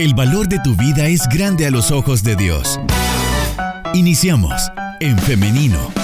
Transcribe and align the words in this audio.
El 0.00 0.14
valor 0.14 0.48
de 0.48 0.58
tu 0.60 0.74
vida 0.76 1.08
es 1.08 1.28
grande 1.28 1.66
a 1.66 1.70
los 1.70 1.90
ojos 1.90 2.22
de 2.22 2.34
Dios. 2.34 2.80
Iniciamos 3.92 4.72
en 4.98 5.18
femenino. 5.18 5.99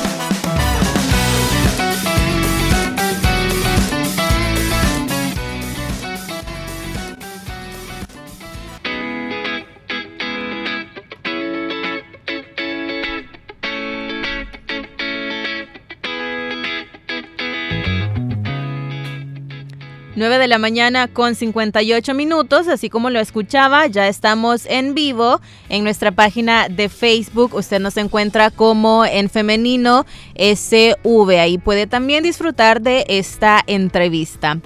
De 20.46 20.50
la 20.50 20.58
mañana 20.58 21.08
con 21.08 21.34
58 21.34 22.14
minutos, 22.14 22.68
así 22.68 22.88
como 22.88 23.10
lo 23.10 23.18
escuchaba, 23.18 23.88
ya 23.88 24.06
estamos 24.06 24.64
en 24.66 24.94
vivo 24.94 25.40
en 25.68 25.82
nuestra 25.82 26.12
página 26.12 26.68
de 26.68 26.88
Facebook. 26.88 27.52
Usted 27.52 27.80
nos 27.80 27.96
encuentra 27.96 28.52
como 28.52 29.04
en 29.04 29.28
femenino 29.28 30.06
SV. 30.36 31.40
Ahí 31.40 31.58
puede 31.58 31.88
también 31.88 32.22
disfrutar 32.22 32.80
de 32.80 33.04
esta 33.08 33.60
entrevista. 33.66 34.60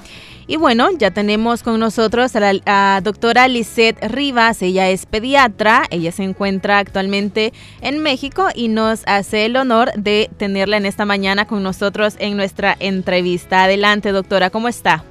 Y 0.47 0.57
bueno, 0.57 0.91
ya 0.99 1.13
tenemos 1.13 1.63
con 1.63 1.81
nosotros 1.81 2.37
a 2.37 2.53
la 2.53 3.01
doctora 3.03 3.49
Lisette 3.49 4.05
Rivas, 4.05 4.61
ella 4.61 4.91
es 4.91 5.07
pediatra, 5.07 5.85
ella 5.91 6.13
se 6.13 6.25
encuentra 6.25 6.77
actualmente 6.77 7.55
en 7.81 8.03
México 8.03 8.49
y 8.55 8.69
nos 8.69 9.03
hace 9.07 9.47
el 9.47 9.57
honor 9.57 9.93
de 9.97 10.29
tenerla 10.37 10.77
en 10.77 10.85
esta 10.85 11.07
mañana 11.07 11.47
con 11.47 11.63
nosotros 11.63 12.17
en 12.19 12.37
nuestra 12.37 12.77
entrevista. 12.81 13.65
Adelante, 13.65 14.13
doctora, 14.13 14.51
¿cómo 14.51 14.69
está? 14.69 15.05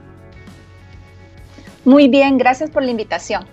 Muy 1.86 2.08
bien, 2.08 2.38
gracias 2.38 2.70
por 2.70 2.84
la 2.84 2.92
invitación. 2.92 3.46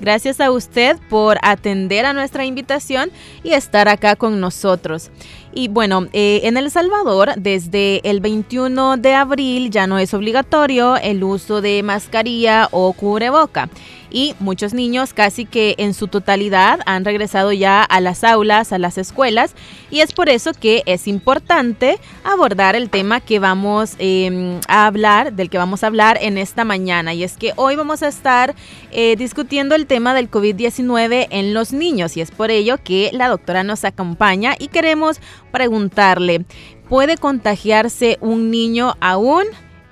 Gracias 0.00 0.40
a 0.40 0.50
usted 0.50 0.96
por 1.08 1.38
atender 1.42 2.04
a 2.04 2.12
nuestra 2.12 2.44
invitación 2.44 3.10
y 3.42 3.52
estar 3.52 3.88
acá 3.88 4.16
con 4.16 4.40
nosotros. 4.40 5.10
Y 5.52 5.68
bueno, 5.68 6.08
eh, 6.12 6.40
en 6.44 6.56
El 6.56 6.70
Salvador, 6.70 7.30
desde 7.36 8.00
el 8.08 8.20
21 8.20 8.96
de 8.96 9.14
abril 9.14 9.70
ya 9.70 9.86
no 9.86 9.98
es 9.98 10.12
obligatorio 10.12 10.96
el 10.96 11.22
uso 11.22 11.60
de 11.60 11.82
mascarilla 11.84 12.68
o 12.72 12.92
cubreboca 12.92 13.68
y 14.14 14.36
muchos 14.38 14.74
niños 14.74 15.12
casi 15.12 15.44
que 15.44 15.74
en 15.76 15.92
su 15.92 16.06
totalidad 16.06 16.78
han 16.86 17.04
regresado 17.04 17.52
ya 17.52 17.82
a 17.82 18.00
las 18.00 18.22
aulas, 18.22 18.72
a 18.72 18.78
las 18.78 18.96
escuelas 18.96 19.56
y 19.90 20.00
es 20.00 20.12
por 20.12 20.28
eso 20.28 20.52
que 20.52 20.84
es 20.86 21.08
importante 21.08 21.98
abordar 22.22 22.76
el 22.76 22.90
tema 22.90 23.20
que 23.20 23.40
vamos 23.40 23.96
em, 23.98 24.60
a 24.68 24.86
hablar, 24.86 25.32
del 25.32 25.50
que 25.50 25.58
vamos 25.58 25.82
a 25.82 25.88
hablar 25.88 26.16
en 26.22 26.38
esta 26.38 26.64
mañana 26.64 27.12
y 27.12 27.24
es 27.24 27.36
que 27.36 27.54
hoy 27.56 27.74
vamos 27.74 28.04
a 28.04 28.08
estar 28.08 28.54
eh, 28.92 29.16
discutiendo 29.16 29.74
el 29.74 29.86
tema 29.86 30.14
del 30.14 30.30
COVID-19 30.30 31.26
en 31.30 31.52
los 31.52 31.72
niños 31.72 32.16
y 32.16 32.20
es 32.20 32.30
por 32.30 32.52
ello 32.52 32.78
que 32.84 33.10
la 33.12 33.28
doctora 33.28 33.64
nos 33.64 33.84
acompaña 33.84 34.54
y 34.56 34.68
queremos 34.68 35.18
preguntarle, 35.50 36.44
¿puede 36.88 37.16
contagiarse 37.16 38.18
un 38.20 38.52
niño 38.52 38.94
aún 39.00 39.42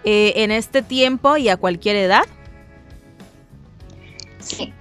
eh, 0.05 0.35
en 0.37 0.53
este 0.53 0.83
tiempo 0.83 1.37
y 1.37 1.49
a 1.49 1.57
cualquier 1.57 1.97
edad? 1.97 2.25
Sí. 4.43 4.73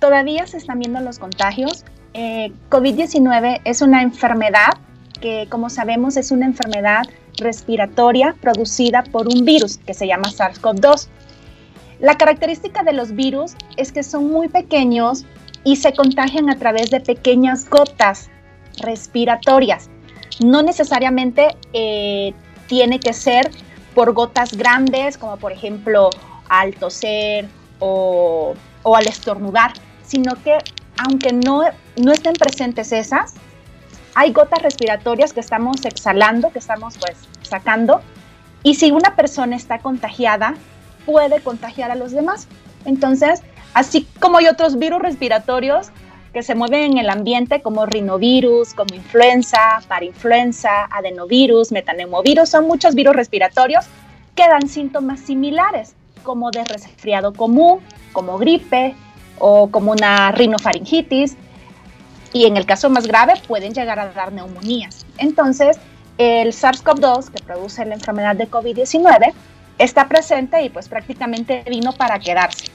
Todavía 0.00 0.46
se 0.46 0.58
están 0.58 0.78
viendo 0.78 1.00
los 1.00 1.18
contagios. 1.18 1.84
Eh, 2.14 2.52
COVID-19 2.70 3.60
es 3.64 3.82
una 3.82 4.02
enfermedad 4.02 4.74
que, 5.20 5.46
como 5.50 5.70
sabemos, 5.70 6.16
es 6.16 6.30
una 6.30 6.46
enfermedad 6.46 7.02
respiratoria 7.38 8.34
producida 8.40 9.02
por 9.04 9.28
un 9.28 9.44
virus 9.44 9.78
que 9.78 9.94
se 9.94 10.06
llama 10.06 10.28
SARS-CoV-2. 10.28 11.08
La 12.00 12.16
característica 12.16 12.82
de 12.82 12.92
los 12.92 13.12
virus 13.12 13.54
es 13.76 13.92
que 13.92 14.02
son 14.02 14.30
muy 14.30 14.48
pequeños 14.48 15.24
y 15.64 15.76
se 15.76 15.92
contagian 15.92 16.48
a 16.48 16.56
través 16.56 16.90
de 16.90 17.00
pequeñas 17.00 17.68
gotas 17.68 18.30
respiratorias. 18.80 19.90
No 20.44 20.62
necesariamente 20.62 21.56
eh, 21.72 22.32
tiene 22.68 23.00
que 23.00 23.12
ser 23.12 23.50
por 23.94 24.12
gotas 24.12 24.56
grandes, 24.56 25.18
como 25.18 25.36
por 25.38 25.50
ejemplo 25.50 26.10
al 26.48 26.74
toser 26.74 27.48
o, 27.78 28.54
al 28.84 29.06
estornudar, 29.06 29.72
sino 30.06 30.34
que 30.42 30.58
aunque 30.96 31.32
no, 31.32 31.62
no 31.96 32.12
estén 32.12 32.34
presentes 32.34 32.92
esas, 32.92 33.34
hay 34.14 34.32
gotas 34.32 34.62
respiratorias 34.62 35.32
que 35.32 35.40
estamos 35.40 35.84
exhalando, 35.84 36.50
que 36.50 36.58
estamos 36.58 36.98
pues 36.98 37.16
sacando, 37.42 38.00
y 38.64 38.74
si 38.74 38.90
una 38.90 39.14
persona 39.14 39.54
está 39.54 39.78
contagiada, 39.78 40.54
puede 41.06 41.40
contagiar 41.40 41.90
a 41.90 41.94
los 41.94 42.10
demás. 42.10 42.48
Entonces, 42.84 43.42
así 43.74 44.08
como 44.18 44.38
hay 44.38 44.48
otros 44.48 44.78
virus 44.78 45.00
respiratorios 45.00 45.90
que 46.32 46.42
se 46.42 46.54
mueven 46.54 46.92
en 46.92 46.98
el 46.98 47.10
ambiente 47.10 47.62
como 47.62 47.86
rinovirus, 47.86 48.74
como 48.74 48.94
influenza, 48.94 49.80
parainfluenza, 49.86 50.86
adenovirus, 50.90 51.70
metaneumovirus, 51.70 52.48
son 52.48 52.66
muchos 52.66 52.94
virus 52.94 53.14
respiratorios 53.14 53.84
que 54.34 54.48
dan 54.48 54.68
síntomas 54.68 55.20
similares 55.20 55.94
como 56.28 56.50
de 56.50 56.62
resfriado 56.62 57.32
común, 57.32 57.80
como 58.12 58.36
gripe 58.36 58.94
o 59.38 59.70
como 59.70 59.92
una 59.92 60.30
rinofaringitis. 60.30 61.38
Y 62.34 62.44
en 62.44 62.58
el 62.58 62.66
caso 62.66 62.90
más 62.90 63.06
grave 63.06 63.32
pueden 63.48 63.72
llegar 63.72 63.98
a 63.98 64.12
dar 64.12 64.30
neumonías. 64.30 65.06
Entonces, 65.16 65.78
el 66.18 66.48
SARS-CoV-2, 66.52 67.30
que 67.30 67.42
produce 67.42 67.82
la 67.86 67.94
enfermedad 67.94 68.36
de 68.36 68.46
COVID-19, 68.50 69.32
está 69.78 70.06
presente 70.06 70.60
y 70.62 70.68
pues 70.68 70.86
prácticamente 70.90 71.64
vino 71.66 71.92
para 71.92 72.18
quedarse. 72.18 72.66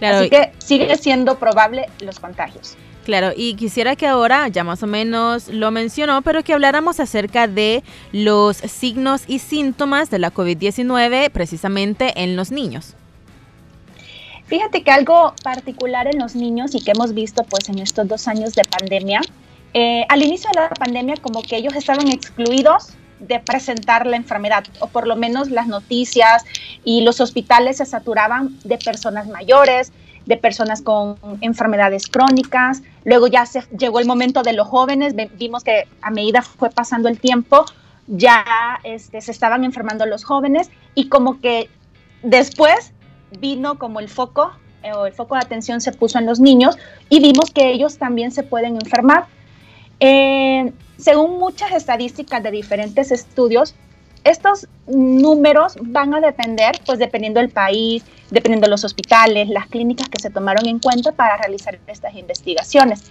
Así 0.00 0.30
que 0.30 0.52
sigue 0.56 0.96
siendo 0.96 1.38
probable 1.38 1.90
los 2.00 2.18
contagios. 2.18 2.78
Claro, 3.04 3.32
y 3.34 3.54
quisiera 3.54 3.96
que 3.96 4.06
ahora, 4.06 4.48
ya 4.48 4.62
más 4.62 4.82
o 4.82 4.86
menos 4.86 5.48
lo 5.48 5.70
mencionó, 5.70 6.20
pero 6.22 6.42
que 6.42 6.52
habláramos 6.52 7.00
acerca 7.00 7.46
de 7.46 7.82
los 8.12 8.58
signos 8.58 9.22
y 9.26 9.38
síntomas 9.38 10.10
de 10.10 10.18
la 10.18 10.32
COVID-19 10.32 11.30
precisamente 11.30 12.12
en 12.22 12.36
los 12.36 12.50
niños. 12.50 12.94
Fíjate 14.46 14.82
que 14.82 14.90
algo 14.90 15.32
particular 15.42 16.08
en 16.12 16.18
los 16.18 16.34
niños 16.34 16.74
y 16.74 16.82
que 16.82 16.90
hemos 16.90 17.14
visto 17.14 17.44
pues 17.44 17.68
en 17.68 17.78
estos 17.78 18.06
dos 18.06 18.28
años 18.28 18.52
de 18.54 18.64
pandemia, 18.64 19.20
eh, 19.72 20.04
al 20.08 20.22
inicio 20.22 20.50
de 20.52 20.60
la 20.60 20.68
pandemia 20.70 21.14
como 21.22 21.40
que 21.42 21.56
ellos 21.56 21.74
estaban 21.76 22.08
excluidos 22.08 22.94
de 23.20 23.38
presentar 23.38 24.06
la 24.06 24.16
enfermedad, 24.16 24.64
o 24.80 24.88
por 24.88 25.06
lo 25.06 25.14
menos 25.14 25.50
las 25.50 25.68
noticias 25.68 26.44
y 26.84 27.02
los 27.02 27.20
hospitales 27.20 27.76
se 27.76 27.86
saturaban 27.86 28.58
de 28.64 28.76
personas 28.78 29.28
mayores, 29.28 29.92
de 30.26 30.36
personas 30.36 30.82
con 30.82 31.16
enfermedades 31.40 32.06
crónicas. 32.06 32.82
Luego 33.04 33.26
ya 33.26 33.46
se 33.46 33.62
llegó 33.76 34.00
el 34.00 34.06
momento 34.06 34.42
de 34.42 34.52
los 34.52 34.68
jóvenes, 34.68 35.14
vimos 35.38 35.64
que 35.64 35.88
a 36.02 36.10
medida 36.10 36.42
fue 36.42 36.70
pasando 36.70 37.08
el 37.08 37.18
tiempo, 37.18 37.64
ya 38.06 38.44
este, 38.84 39.20
se 39.20 39.30
estaban 39.30 39.64
enfermando 39.64 40.06
los 40.06 40.24
jóvenes 40.24 40.70
y 40.94 41.08
como 41.08 41.40
que 41.40 41.68
después 42.22 42.92
vino 43.38 43.78
como 43.78 44.00
el 44.00 44.08
foco 44.08 44.52
eh, 44.82 44.92
o 44.92 45.06
el 45.06 45.12
foco 45.12 45.34
de 45.34 45.42
atención 45.42 45.80
se 45.80 45.92
puso 45.92 46.18
en 46.18 46.26
los 46.26 46.40
niños 46.40 46.76
y 47.08 47.20
vimos 47.20 47.50
que 47.50 47.70
ellos 47.70 47.98
también 47.98 48.32
se 48.32 48.42
pueden 48.42 48.76
enfermar. 48.76 49.26
Eh, 50.00 50.72
según 50.96 51.38
muchas 51.38 51.72
estadísticas 51.72 52.42
de 52.42 52.50
diferentes 52.50 53.12
estudios, 53.12 53.74
estos 54.24 54.68
números 54.86 55.76
van 55.80 56.14
a 56.14 56.20
depender, 56.20 56.80
pues 56.86 56.98
dependiendo 56.98 57.40
del 57.40 57.50
país, 57.50 58.04
dependiendo 58.30 58.66
de 58.66 58.70
los 58.70 58.84
hospitales, 58.84 59.48
las 59.48 59.66
clínicas 59.66 60.08
que 60.08 60.20
se 60.20 60.30
tomaron 60.30 60.66
en 60.66 60.78
cuenta 60.78 61.12
para 61.12 61.36
realizar 61.36 61.78
estas 61.86 62.14
investigaciones. 62.14 63.10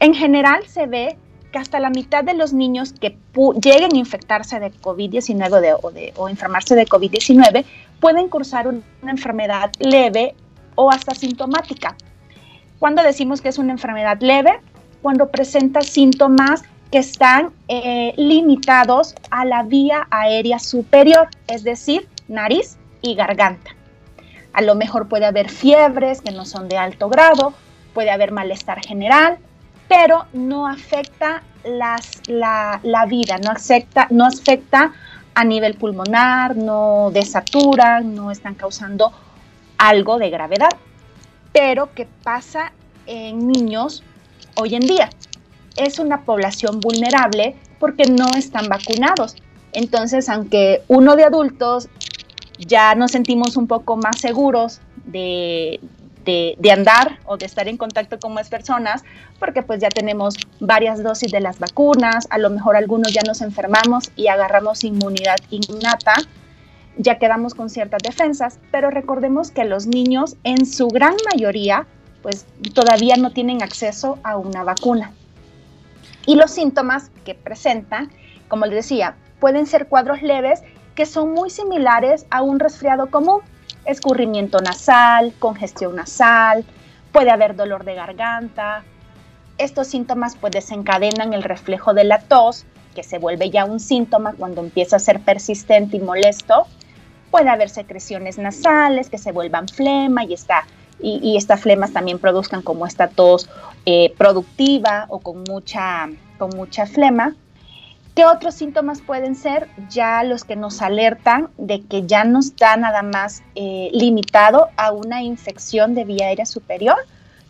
En 0.00 0.14
general 0.14 0.66
se 0.66 0.86
ve 0.86 1.16
que 1.52 1.58
hasta 1.58 1.80
la 1.80 1.90
mitad 1.90 2.24
de 2.24 2.34
los 2.34 2.52
niños 2.52 2.92
que 2.92 3.16
lleguen 3.62 3.94
a 3.94 3.96
infectarse 3.96 4.60
de 4.60 4.72
COVID-19 4.72 5.78
o, 5.82 6.22
o 6.22 6.28
enfermarse 6.28 6.74
de 6.74 6.86
COVID-19 6.86 7.64
pueden 8.00 8.28
cursar 8.28 8.68
una 8.68 9.10
enfermedad 9.10 9.70
leve 9.78 10.34
o 10.74 10.90
hasta 10.90 11.14
sintomática. 11.14 11.96
Cuando 12.78 13.02
decimos 13.02 13.40
que 13.40 13.48
es 13.48 13.58
una 13.58 13.72
enfermedad 13.72 14.18
leve, 14.20 14.60
cuando 15.02 15.28
presenta 15.28 15.80
síntomas 15.80 16.62
que 16.90 16.98
están 16.98 17.50
eh, 17.68 18.14
limitados 18.16 19.14
a 19.30 19.44
la 19.44 19.62
vía 19.62 20.06
aérea 20.10 20.58
superior, 20.58 21.28
es 21.48 21.64
decir, 21.64 22.08
nariz 22.28 22.76
y 23.02 23.14
garganta. 23.14 23.72
A 24.52 24.62
lo 24.62 24.74
mejor 24.74 25.08
puede 25.08 25.26
haber 25.26 25.50
fiebres 25.50 26.22
que 26.22 26.30
no 26.30 26.44
son 26.44 26.68
de 26.68 26.78
alto 26.78 27.08
grado, 27.08 27.52
puede 27.92 28.10
haber 28.10 28.32
malestar 28.32 28.80
general, 28.84 29.38
pero 29.88 30.26
no 30.32 30.66
afecta 30.66 31.42
las, 31.64 32.22
la, 32.26 32.80
vida, 33.08 33.38
no 33.38 33.50
afecta, 33.50 34.06
no 34.10 34.24
afecta 34.24 34.92
a 35.34 35.44
nivel 35.44 35.74
pulmonar, 35.74 36.56
no 36.56 37.10
desaturan, 37.12 38.14
no 38.14 38.30
están 38.30 38.54
causando 38.54 39.12
algo 39.78 40.18
de 40.18 40.30
gravedad. 40.30 40.70
Pero 41.52 41.92
¿qué 41.94 42.08
pasa 42.22 42.72
en 43.06 43.48
niños 43.48 44.02
hoy 44.54 44.74
en 44.74 44.86
día? 44.86 45.10
Es 45.76 45.98
una 45.98 46.22
población 46.22 46.80
vulnerable 46.80 47.56
porque 47.78 48.04
no 48.04 48.26
están 48.36 48.68
vacunados. 48.68 49.36
Entonces, 49.72 50.28
aunque 50.28 50.82
uno 50.88 51.16
de 51.16 51.24
adultos 51.24 51.88
ya 52.58 52.94
nos 52.94 53.12
sentimos 53.12 53.56
un 53.56 53.66
poco 53.66 53.96
más 53.96 54.18
seguros 54.18 54.80
de, 55.04 55.80
de, 56.24 56.70
andar 56.70 57.18
o 57.24 57.36
de 57.36 57.46
estar 57.46 57.68
en 57.68 57.76
contacto 57.76 58.18
con 58.18 58.34
más 58.34 58.48
personas, 58.48 59.04
porque 59.38 59.62
pues 59.62 59.80
ya 59.80 59.88
tenemos 59.88 60.36
varias 60.60 61.02
dosis 61.02 61.30
de 61.30 61.40
las 61.40 61.58
vacunas, 61.58 62.26
a 62.30 62.38
lo 62.38 62.50
mejor 62.50 62.76
algunos 62.76 63.12
ya 63.12 63.22
nos 63.22 63.40
enfermamos 63.40 64.10
y 64.16 64.26
agarramos 64.28 64.82
inmunidad 64.84 65.36
innata, 65.50 66.14
ya 66.98 67.18
quedamos 67.18 67.54
con 67.54 67.70
ciertas 67.70 68.02
defensas, 68.02 68.58
pero 68.72 68.90
recordemos 68.90 69.50
que 69.50 69.64
los 69.64 69.86
niños 69.86 70.36
en 70.42 70.66
su 70.66 70.88
gran 70.88 71.14
mayoría 71.32 71.86
pues 72.22 72.46
todavía 72.74 73.16
no 73.16 73.30
tienen 73.30 73.62
acceso 73.62 74.18
a 74.24 74.36
una 74.36 74.64
vacuna. 74.64 75.12
Y 76.26 76.34
los 76.34 76.50
síntomas 76.50 77.10
que 77.24 77.34
presentan, 77.34 78.10
como 78.48 78.66
les 78.66 78.74
decía, 78.74 79.16
pueden 79.40 79.66
ser 79.66 79.86
cuadros 79.86 80.22
leves 80.22 80.62
que 80.94 81.06
son 81.06 81.32
muy 81.32 81.50
similares 81.50 82.26
a 82.30 82.42
un 82.42 82.58
resfriado 82.58 83.10
común, 83.10 83.40
escurrimiento 83.84 84.58
nasal, 84.60 85.32
congestión 85.38 85.94
nasal, 85.94 86.64
puede 87.12 87.30
haber 87.30 87.54
dolor 87.54 87.84
de 87.84 87.94
garganta. 87.94 88.82
Estos 89.58 89.86
síntomas 89.86 90.36
pues 90.36 90.52
desencadenan 90.52 91.32
el 91.32 91.42
reflejo 91.42 91.94
de 91.94 92.04
la 92.04 92.18
tos, 92.18 92.66
que 92.94 93.02
se 93.02 93.18
vuelve 93.18 93.50
ya 93.50 93.64
un 93.64 93.78
síntoma 93.78 94.32
cuando 94.32 94.62
empieza 94.62 94.96
a 94.96 94.98
ser 94.98 95.20
persistente 95.20 95.98
y 95.98 96.00
molesto. 96.00 96.66
Puede 97.30 97.50
haber 97.50 97.68
secreciones 97.68 98.38
nasales 98.38 99.10
que 99.10 99.18
se 99.18 99.32
vuelvan 99.32 99.68
flema 99.68 100.24
y, 100.24 100.34
y, 100.98 101.36
estas 101.36 101.60
flemas 101.60 101.92
también 101.92 102.18
produzcan 102.18 102.62
como 102.62 102.86
esta 102.86 103.08
tos 103.08 103.48
eh, 103.84 104.14
productiva 104.16 105.06
o 105.08 105.20
con 105.20 105.44
mucha, 105.44 106.08
con 106.38 106.50
mucha 106.50 106.86
flema. 106.86 107.34
¿Qué 108.14 108.24
otros 108.24 108.54
síntomas 108.54 109.02
pueden 109.02 109.34
ser? 109.34 109.68
Ya 109.90 110.22
los 110.24 110.44
que 110.44 110.56
nos 110.56 110.80
alertan 110.80 111.50
de 111.58 111.82
que 111.82 112.06
ya 112.06 112.24
no 112.24 112.40
está 112.40 112.76
nada 112.78 113.02
más 113.02 113.42
eh, 113.54 113.90
limitado 113.92 114.68
a 114.78 114.90
una 114.90 115.22
infección 115.22 115.94
de 115.94 116.04
vía 116.04 116.28
aérea 116.28 116.46
superior, 116.46 116.96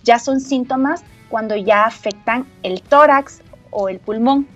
ya 0.03 0.19
son 0.19 0.41
síntomas 0.41 1.05
cuando 1.29 1.55
ya 1.55 1.85
afectan 1.85 2.47
el 2.65 2.83
tórax 2.83 3.43
o 3.71 3.89
el 3.89 4.01
pulmón, 4.01 4.49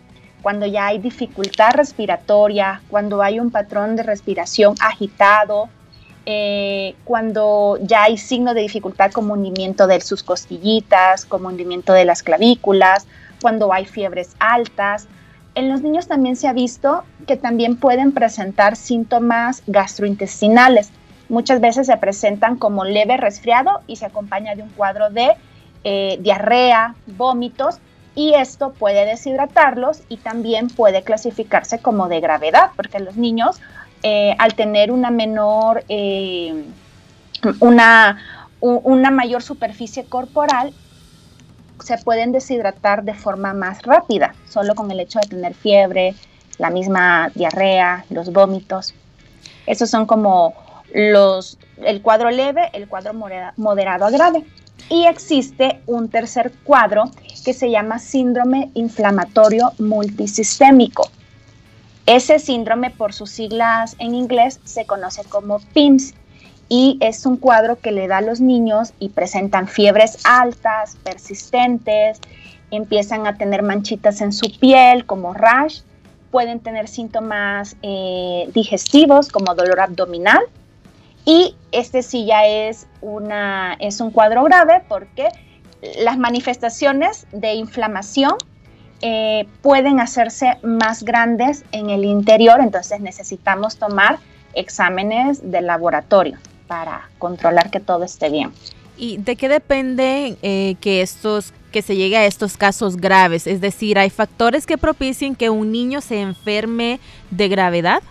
cuando 0.43 0.67
ya 0.67 0.87
hay 0.87 0.99
dificultad 0.99 1.75
respiratoria, 1.75 2.83
cuando 2.89 3.23
hay 3.23 3.39
un 3.39 3.51
patrón 3.51 3.95
de 3.95 4.03
respiración 4.03 4.75
agitado, 4.81 5.69
eh, 6.27 6.95
cuando 7.05 7.79
ya 7.83 8.05
hay 8.05 8.19
signo 8.19 8.55
de 8.55 8.63
dificultad 8.63 9.13
como 9.13 9.35
hundimiento 9.35 9.87
de 9.87 10.01
sus 10.01 10.23
costillitas, 10.23 11.25
como 11.25 11.49
hundimiento 11.49 11.93
de 11.93 12.05
las 12.05 12.23
clavículas, 12.23 13.07
cuando 13.41 13.73
hay 13.73 13.87
fiebres 13.87 14.35
altas, 14.39 15.09
en 15.55 15.69
los 15.69 15.83
niños 15.83 16.07
también 16.07 16.37
se 16.37 16.47
ha 16.47 16.53
visto 16.53 17.05
que 17.27 17.37
también 17.37 17.77
pueden 17.77 18.13
presentar 18.13 18.77
síntomas 18.77 19.63
gastrointestinales. 19.67 20.91
Muchas 21.29 21.61
veces 21.61 21.87
se 21.87 21.97
presentan 21.97 22.57
como 22.57 22.85
leve 22.85 23.17
resfriado 23.17 23.81
y 23.87 23.97
se 23.97 24.07
acompaña 24.07 24.55
de 24.55 24.63
un 24.63 24.71
cuadro 24.71 25.11
de 25.11 25.33
eh, 25.85 26.19
diarrea, 26.21 26.95
vómitos, 27.07 27.79
y 28.15 28.35
esto 28.35 28.73
puede 28.73 29.07
deshidratarlos 29.07 30.03
y 30.09 30.17
también 30.19 30.69
puede 30.69 31.03
clasificarse 31.03 31.79
como 31.79 32.09
de 32.09 32.21
gravedad, 32.21 32.71
porque 32.77 32.99
los 32.99 33.17
niños 33.17 33.61
eh, 34.03 34.35
al 34.39 34.55
tener 34.55 34.91
una 34.91 35.11
menor, 35.11 35.85
eh, 35.89 36.65
una, 37.61 38.19
una 38.61 39.11
mayor 39.11 39.43
superficie 39.43 40.05
corporal, 40.05 40.73
se 41.83 41.99
pueden 41.99 42.33
deshidratar 42.33 43.05
de 43.05 43.15
forma 43.15 43.55
más 43.55 43.83
rápida, 43.83 44.35
solo 44.49 44.75
con 44.75 44.91
el 44.91 45.01
hecho 45.01 45.19
de 45.21 45.29
tener 45.29 45.55
fiebre, 45.55 46.15
la 46.59 46.71
misma 46.71 47.31
diarrea, 47.35 48.05
los 48.11 48.33
vómitos. 48.33 48.95
Esos 49.67 49.91
son 49.91 50.07
como 50.07 50.55
los, 50.93 51.59
el 51.79 52.03
cuadro 52.03 52.31
leve, 52.31 52.69
el 52.73 52.89
cuadro 52.89 53.15
moderado 53.57 54.05
a 54.05 54.11
grave. 54.11 54.45
Y 54.89 55.05
existe 55.07 55.81
un 55.87 56.09
tercer 56.09 56.53
cuadro 56.65 57.11
que 57.45 57.55
se 57.55 57.71
llama 57.71 57.99
síndrome 57.99 58.71
inflamatorio 58.75 59.73
multisistémico. 59.79 61.09
Ese 62.07 62.39
síndrome, 62.39 62.91
por 62.91 63.13
sus 63.13 63.31
siglas 63.31 63.97
en 63.99 64.15
inglés, 64.15 64.61
se 64.65 64.85
conoce 64.87 65.23
como 65.25 65.61
PIMS 65.75 66.15
y 66.69 66.99
es 67.01 67.27
un 67.27 67.37
cuadro 67.37 67.79
que 67.79 67.93
le 67.93 68.09
da 68.09 68.19
a 68.19 68.21
los 68.23 68.41
niños 68.41 68.93
y 68.99 69.11
presentan 69.11 69.69
fiebres 69.69 70.19
altas, 70.25 70.97
persistentes, 71.03 72.21
empiezan 72.71 73.27
a 73.27 73.37
tener 73.37 73.63
manchitas 73.63 74.21
en 74.21 74.33
su 74.33 74.51
piel 74.59 75.05
como 75.05 75.35
rash, 75.35 75.81
pueden 76.31 76.61
tener 76.61 76.89
síntomas 76.89 77.77
eh, 77.83 78.49
digestivos 78.55 79.29
como 79.29 79.55
dolor 79.55 79.81
abdominal 79.81 80.41
y 81.25 81.57
este 81.73 82.03
sí 82.03 82.25
ya 82.25 82.47
es, 82.47 82.87
una, 83.01 83.75
es 83.81 84.01
un 84.01 84.11
cuadro 84.11 84.45
grave 84.45 84.83
porque 84.89 85.29
las 85.99 86.19
manifestaciones 86.19 87.27
de 87.33 87.55
inflamación 87.55 88.35
eh, 89.03 89.47
pueden 89.63 90.01
hacerse 90.01 90.59
más 90.63 91.03
grandes 91.03 91.65
en 91.73 91.91
el 91.91 92.05
interior, 92.05 92.61
entonces 92.61 93.01
necesitamos 93.01 93.77
tomar 93.77 94.19
exámenes 94.55 95.51
de 95.51 95.63
laboratorio 95.63 96.39
para 96.67 97.09
controlar 97.19 97.71
que 97.71 97.81
todo 97.81 98.05
esté 98.05 98.31
bien. 98.31 98.53
¿Y 98.97 99.17
de 99.17 99.37
qué 99.37 99.49
depende 99.49 100.37
eh, 100.43 100.77
que 100.81 101.01
estos 101.01 101.55
que 101.73 101.83
se 101.83 101.97
llegue 101.97 102.17
a 102.17 102.27
estos 102.27 102.57
casos 102.57 102.97
graves? 102.97 103.47
Es 103.47 103.61
decir, 103.61 103.99
¿hay 103.99 104.11
factores 104.11 104.67
que 104.67 104.77
propicien 104.77 105.35
que 105.35 105.49
un 105.49 105.73
niño 105.73 106.01
se 106.01 106.21
enferme 106.21 107.01
de 107.31 107.49
gravedad? 107.49 108.03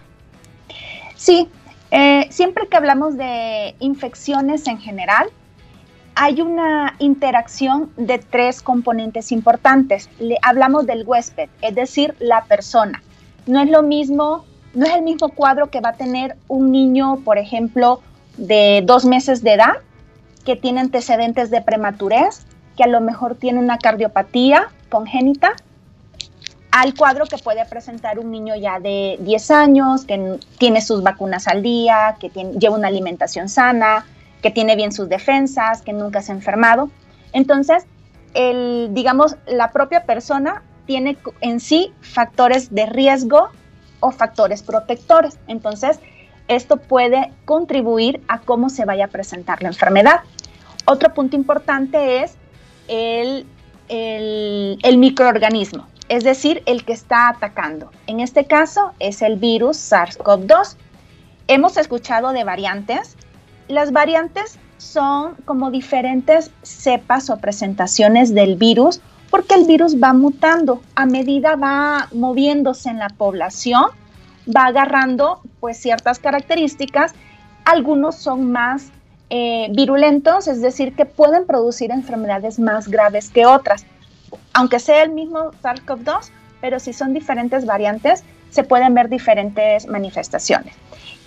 Sí, 1.16 1.48
eh, 1.92 2.28
siempre 2.32 2.68
que 2.68 2.78
hablamos 2.78 3.18
de 3.18 3.76
infecciones 3.80 4.66
en 4.68 4.80
general, 4.80 5.30
hay 6.22 6.42
una 6.42 6.96
interacción 7.00 7.92
de 7.96 8.18
tres 8.18 8.62
componentes 8.62 9.32
importantes. 9.32 10.10
Le, 10.20 10.38
hablamos 10.42 10.86
del 10.86 11.08
huésped, 11.08 11.48
es 11.62 11.74
decir, 11.76 12.14
la 12.20 12.44
persona. 12.44 13.02
No 13.48 13.62
es 13.62 13.70
lo 13.70 13.84
mismo, 13.84 14.44
no 14.74 14.86
es 14.86 14.96
el 14.96 15.04
mismo 15.04 15.30
cuadro 15.30 15.70
que 15.70 15.80
va 15.80 15.92
a 15.92 15.94
tener 15.94 16.36
un 16.50 16.74
niño, 16.74 17.22
por 17.24 17.38
ejemplo, 17.38 18.02
de 18.36 18.84
dos 18.86 19.06
meses 19.06 19.44
de 19.44 19.54
edad 19.54 19.78
que 20.44 20.58
tiene 20.58 20.82
antecedentes 20.82 21.52
de 21.52 21.62
prematurez, 21.62 22.46
que 22.76 22.84
a 22.84 22.88
lo 22.88 23.00
mejor 23.00 23.36
tiene 23.36 23.60
una 23.60 23.78
cardiopatía 23.78 24.68
congénita, 24.90 25.54
al 26.72 26.96
cuadro 26.96 27.28
que 27.28 27.38
puede 27.38 27.64
presentar 27.66 28.20
un 28.20 28.30
niño 28.30 28.58
ya 28.58 28.82
de 28.82 29.18
10 29.22 29.52
años, 29.52 30.04
que 30.04 30.38
tiene 30.58 30.82
sus 30.82 31.02
vacunas 31.02 31.48
al 31.48 31.62
día, 31.62 32.18
que 32.20 32.28
lleva 32.60 32.76
una 32.76 32.90
alimentación 32.90 33.48
sana, 33.48 34.06
que 34.42 34.52
tiene 34.52 34.76
bien 34.76 34.92
sus 34.92 35.10
defensas, 35.10 35.82
que 35.82 35.94
nunca 35.94 36.22
se 36.22 36.32
ha 36.32 36.36
enfermado. 36.36 36.90
Entonces, 37.34 37.86
el, 38.34 38.90
digamos, 38.92 39.36
la 39.48 39.72
propia 39.72 40.06
persona 40.06 40.64
tiene 40.86 41.18
en 41.42 41.60
sí 41.60 41.94
factores 42.02 42.74
de 42.74 42.86
riesgo 42.86 43.50
o 44.00 44.12
factores 44.12 44.64
protectores. 44.64 45.38
Entonces, 45.48 46.00
esto 46.48 46.78
puede 46.78 47.32
contribuir 47.46 48.22
a 48.28 48.40
cómo 48.40 48.70
se 48.70 48.86
vaya 48.86 49.06
a 49.06 49.08
presentar 49.10 49.62
la 49.62 49.70
enfermedad. 49.70 50.22
Otro 50.86 51.14
punto 51.14 51.36
importante 51.36 52.24
es 52.24 52.36
el, 52.88 53.46
el, 53.88 54.98
microorganismo, 54.98 55.88
es 56.08 56.24
decir, 56.24 56.64
el 56.66 56.84
que 56.84 56.94
está 56.94 57.30
atacando. 57.30 57.92
En 58.08 58.20
este 58.20 58.46
caso 58.46 58.94
es 58.98 59.22
el 59.22 59.36
virus 59.36 59.78
SARS-CoV-2. 59.78 60.76
Hemos 61.48 61.78
escuchado 61.78 62.32
de 62.32 62.44
variantes. 62.44 63.16
Las 63.70 63.94
variantes 63.94 64.60
son 64.78 65.36
como 65.46 65.72
diferentes 65.72 66.52
cepas 66.64 67.30
o 67.30 67.38
presentaciones 67.38 68.34
del 68.34 68.58
virus 68.58 69.00
porque 69.30 69.56
el 69.56 69.66
virus 69.66 69.96
va 69.96 70.12
mutando 70.12 70.82
a 70.96 71.06
medida 71.06 71.56
va 71.56 72.10
moviéndose 72.12 72.90
en 72.90 73.00
la 73.00 73.10
población 73.10 73.86
va 74.56 74.66
agarrando 74.66 75.42
pues 75.60 75.78
ciertas 75.78 76.20
características. 76.20 77.14
Algunos 77.66 78.16
son 78.16 78.52
más 78.52 78.92
eh, 79.30 79.68
virulentos, 79.72 80.48
es 80.48 80.62
decir, 80.62 80.96
que 80.96 81.06
pueden 81.06 81.46
producir 81.46 81.92
enfermedades 81.92 82.60
más 82.60 82.88
graves 82.88 83.30
que 83.30 83.46
otras. 83.46 83.86
Aunque 84.54 84.80
sea 84.80 85.04
el 85.04 85.12
mismo 85.12 85.52
SARS-CoV-2, 85.62 86.32
pero 86.62 86.80
si 86.80 86.94
son 86.94 87.14
diferentes 87.14 87.66
variantes, 87.66 88.24
se 88.50 88.64
pueden 88.64 88.94
ver 88.96 89.10
diferentes 89.10 89.88
manifestaciones. 89.88 90.74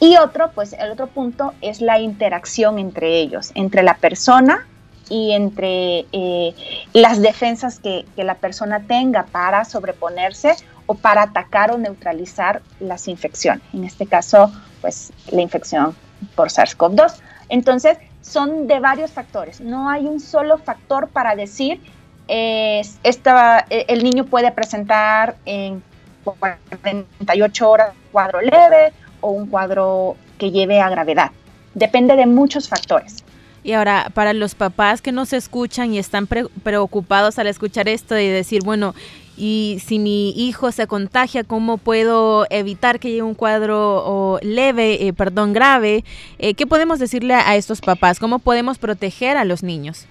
Y 0.03 0.17
otro, 0.17 0.51
pues 0.51 0.73
el 0.73 0.91
otro 0.91 1.07
punto 1.07 1.55
es 1.61 1.81
la 1.81 2.01
interacción 2.01 2.81
entre 2.81 3.21
ellos, 3.21 3.53
entre 3.55 3.85
la 3.85 3.95
persona 3.95 4.67
y 5.09 5.31
entre 5.31 6.07
eh, 6.11 6.57
las 6.93 7.23
defensas 7.23 7.79
que, 7.79 8.05
que, 8.17 8.25
la 8.25 8.35
persona 8.35 8.81
tenga 8.81 9.27
para 9.27 9.65
sobreponerse 9.65 10.57
o 10.87 10.97
para 10.97 11.23
atacar 11.23 11.71
o 11.71 11.79
neutralizar 11.79 12.63
las 12.81 13.07
infecciones. 13.07 13.63
En 13.73 13.85
este 13.85 14.09
caso, 14.09 14.51
pues 14.81 15.13
la 15.31 15.41
infección 15.41 15.95
por 16.35 16.49
SARS-CoV-2. 16.49 17.21
Entonces, 17.49 17.97
son 18.23 18.67
de 18.67 18.81
varios 18.81 19.13
factores. 19.13 19.61
No 19.61 19.89
hay 19.89 20.07
un 20.07 20.19
solo 20.19 20.59
factor 20.59 21.11
para 21.11 21.37
decir 21.37 21.81
eh, 22.27 22.83
esta, 23.05 23.61
el 23.71 24.03
niño 24.03 24.25
puede 24.25 24.51
presentar 24.51 25.37
en 25.45 25.81
48 26.25 27.71
horas 27.71 27.91
cuadro 28.11 28.41
leve 28.41 28.93
o 29.23 29.31
un 29.31 29.47
cuadro 29.47 30.17
que 30.37 30.51
lleve 30.51 30.81
a 30.81 30.91
gravedad. 30.91 31.31
Depende 31.75 32.15
de 32.17 32.27
muchos 32.27 32.69
factores. 32.69 33.25
Y 33.65 33.73
ahora, 33.73 34.11
para 34.13 34.33
los 34.33 34.55
papás 34.55 35.01
que 35.01 35.13
nos 35.13 35.33
escuchan 35.33 35.95
y 35.95 35.99
están 35.99 36.27
preocupados 36.27 37.39
al 37.39 37.47
escuchar 37.47 37.89
esto 37.89 38.19
y 38.19 38.27
decir, 38.27 38.63
bueno, 38.65 38.95
y 39.37 39.79
si 39.85 39.99
mi 39.99 40.31
hijo 40.31 40.73
se 40.73 40.87
contagia, 40.87 41.45
¿cómo 41.45 41.79
puedo 41.79 42.47
evitar 42.51 42.99
que 42.99 43.09
llegue 43.09 43.23
un 43.23 43.35
cuadro 43.35 44.39
leve, 44.43 45.07
eh, 45.07 45.13
perdón, 45.13 45.53
grave? 45.53 46.05
Eh, 46.39 46.55
¿Qué 46.55 46.67
podemos 46.67 46.99
decirle 46.99 47.35
a 47.35 47.57
estos 47.57 47.81
papás? 47.81 48.19
¿Cómo 48.19 48.41
podemos 48.41 48.79
proteger 48.79 49.37
a 49.37 49.45
los 49.45 49.63
niños? 49.63 50.07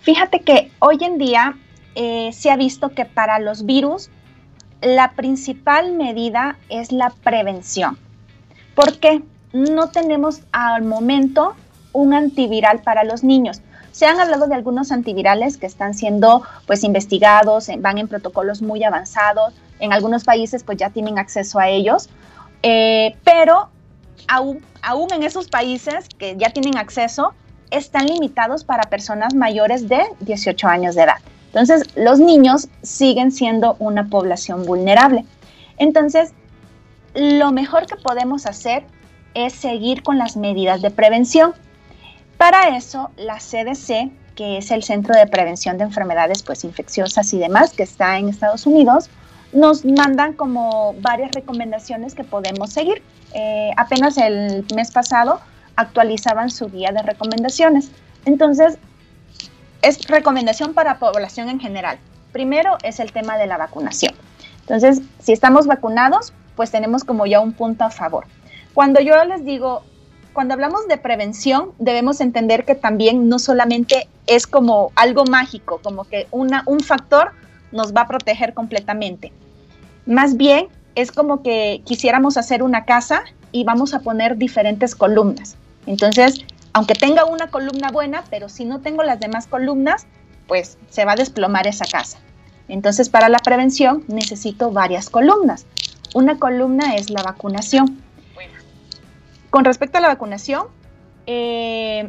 Fíjate 0.00 0.40
que 0.40 0.70
hoy 0.78 0.98
en 1.02 1.18
día 1.18 1.56
eh, 1.94 2.30
se 2.32 2.50
ha 2.50 2.56
visto 2.56 2.88
que 2.90 3.04
para 3.04 3.38
los 3.38 3.66
virus 3.66 4.10
la 4.82 5.12
principal 5.12 5.92
medida 5.92 6.56
es 6.68 6.92
la 6.92 7.10
prevención. 7.10 7.98
¿Por 8.74 8.98
qué? 8.98 9.22
No 9.52 9.88
tenemos 9.90 10.40
al 10.52 10.82
momento 10.82 11.54
un 11.92 12.12
antiviral 12.12 12.80
para 12.80 13.04
los 13.04 13.22
niños. 13.22 13.60
Se 13.92 14.06
han 14.06 14.18
hablado 14.18 14.48
de 14.48 14.54
algunos 14.54 14.90
antivirales 14.90 15.56
que 15.56 15.66
están 15.66 15.94
siendo 15.94 16.42
pues 16.66 16.82
investigados, 16.82 17.68
van 17.78 17.98
en 17.98 18.08
protocolos 18.08 18.60
muy 18.60 18.82
avanzados, 18.82 19.54
en 19.78 19.92
algunos 19.92 20.24
países 20.24 20.64
pues 20.64 20.78
ya 20.78 20.90
tienen 20.90 21.18
acceso 21.18 21.60
a 21.60 21.68
ellos, 21.68 22.08
eh, 22.62 23.16
pero 23.22 23.68
aún, 24.26 24.64
aún 24.82 25.12
en 25.12 25.22
esos 25.22 25.48
países 25.48 26.08
que 26.18 26.36
ya 26.36 26.50
tienen 26.50 26.76
acceso, 26.76 27.34
están 27.70 28.06
limitados 28.06 28.64
para 28.64 28.90
personas 28.90 29.34
mayores 29.34 29.88
de 29.88 30.02
18 30.20 30.66
años 30.66 30.94
de 30.94 31.02
edad. 31.02 31.18
Entonces, 31.46 31.84
los 31.94 32.18
niños 32.18 32.68
siguen 32.82 33.30
siendo 33.30 33.76
una 33.78 34.08
población 34.08 34.64
vulnerable. 34.64 35.24
Entonces, 35.78 36.32
lo 37.14 37.52
mejor 37.52 37.86
que 37.86 37.96
podemos 37.96 38.46
hacer 38.46 38.84
es 39.34 39.52
seguir 39.52 40.02
con 40.02 40.18
las 40.18 40.36
medidas 40.36 40.82
de 40.82 40.90
prevención. 40.90 41.54
Para 42.38 42.76
eso, 42.76 43.10
la 43.16 43.38
CDC, 43.38 44.10
que 44.34 44.58
es 44.58 44.70
el 44.70 44.82
Centro 44.82 45.14
de 45.14 45.26
Prevención 45.26 45.78
de 45.78 45.84
Enfermedades 45.84 46.42
pues, 46.42 46.64
Infecciosas 46.64 47.32
y 47.32 47.38
demás, 47.38 47.72
que 47.72 47.84
está 47.84 48.18
en 48.18 48.28
Estados 48.28 48.66
Unidos, 48.66 49.08
nos 49.52 49.84
mandan 49.84 50.32
como 50.32 50.94
varias 51.00 51.30
recomendaciones 51.32 52.14
que 52.14 52.24
podemos 52.24 52.70
seguir. 52.70 53.02
Eh, 53.32 53.70
apenas 53.76 54.16
el 54.18 54.64
mes 54.74 54.90
pasado 54.90 55.40
actualizaban 55.76 56.50
su 56.50 56.68
guía 56.70 56.90
de 56.92 57.02
recomendaciones. 57.02 57.90
Entonces, 58.24 58.78
es 59.82 60.06
recomendación 60.08 60.74
para 60.74 60.98
población 60.98 61.48
en 61.48 61.60
general. 61.60 61.98
Primero 62.32 62.78
es 62.82 62.98
el 62.98 63.12
tema 63.12 63.38
de 63.38 63.46
la 63.46 63.56
vacunación. 63.56 64.14
Entonces, 64.60 65.02
si 65.20 65.32
estamos 65.32 65.66
vacunados, 65.66 66.32
pues 66.56 66.70
tenemos 66.70 67.04
como 67.04 67.26
ya 67.26 67.40
un 67.40 67.52
punto 67.52 67.84
a 67.84 67.90
favor. 67.90 68.26
Cuando 68.74 69.00
yo 69.00 69.22
les 69.24 69.44
digo 69.44 69.82
cuando 70.34 70.52
hablamos 70.52 70.88
de 70.88 70.98
prevención, 70.98 71.70
debemos 71.78 72.20
entender 72.20 72.64
que 72.64 72.74
también 72.74 73.28
no 73.28 73.38
solamente 73.38 74.08
es 74.26 74.46
como 74.46 74.90
algo 74.96 75.24
mágico, 75.24 75.80
como 75.82 76.04
que 76.04 76.26
una, 76.32 76.64
un 76.66 76.80
factor 76.80 77.30
nos 77.70 77.94
va 77.94 78.02
a 78.02 78.08
proteger 78.08 78.52
completamente. 78.52 79.32
Más 80.06 80.36
bien 80.36 80.66
es 80.96 81.12
como 81.12 81.42
que 81.42 81.82
quisiéramos 81.84 82.36
hacer 82.36 82.62
una 82.62 82.84
casa 82.84 83.22
y 83.52 83.64
vamos 83.64 83.94
a 83.94 84.00
poner 84.00 84.36
diferentes 84.36 84.94
columnas. 84.94 85.56
Entonces, 85.86 86.44
aunque 86.72 86.94
tenga 86.94 87.24
una 87.24 87.48
columna 87.48 87.90
buena, 87.92 88.24
pero 88.28 88.48
si 88.48 88.64
no 88.64 88.80
tengo 88.80 89.04
las 89.04 89.20
demás 89.20 89.46
columnas, 89.46 90.06
pues 90.48 90.78
se 90.90 91.04
va 91.04 91.12
a 91.12 91.16
desplomar 91.16 91.68
esa 91.68 91.84
casa. 91.84 92.18
Entonces, 92.66 93.08
para 93.08 93.28
la 93.28 93.38
prevención 93.38 94.04
necesito 94.08 94.72
varias 94.72 95.10
columnas. 95.10 95.66
Una 96.14 96.38
columna 96.38 96.94
es 96.94 97.10
la 97.10 97.22
vacunación. 97.22 98.00
Con 99.50 99.64
respecto 99.64 99.98
a 99.98 100.00
la 100.00 100.08
vacunación, 100.08 100.68
eh, 101.26 102.08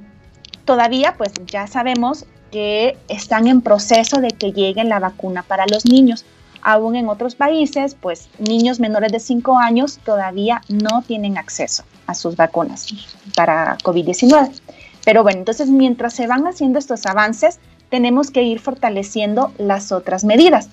todavía 0.64 1.16
pues 1.18 1.34
ya 1.48 1.68
sabemos 1.68 2.26
que 2.52 2.98
están 3.08 3.48
en 3.48 3.62
proceso 3.62 4.22
de 4.22 4.30
que 4.30 4.54
llegue 4.54 4.84
la 4.84 5.00
vacuna 5.00 5.42
para 5.42 5.66
los 5.66 5.86
niños. 5.86 6.24
Aún 6.62 6.96
en 6.96 7.10
otros 7.10 7.36
países, 7.36 7.96
pues 8.00 8.30
niños 8.38 8.80
menores 8.80 9.12
de 9.12 9.20
5 9.20 9.58
años 9.58 10.00
todavía 10.06 10.62
no 10.70 11.02
tienen 11.02 11.38
acceso 11.38 11.84
a 12.06 12.14
sus 12.14 12.36
vacunas 12.36 12.88
para 13.36 13.78
COVID-19. 13.80 14.52
Pero 15.04 15.24
bueno, 15.24 15.40
entonces 15.40 15.70
mientras 15.70 16.14
se 16.14 16.28
van 16.28 16.46
haciendo 16.46 16.78
estos 16.78 17.08
avances, 17.08 17.60
tenemos 17.90 18.30
que 18.30 18.44
ir 18.44 18.60
fortaleciendo 18.60 19.52
las 19.58 19.92
otras 19.92 20.24
medidas. 20.24 20.70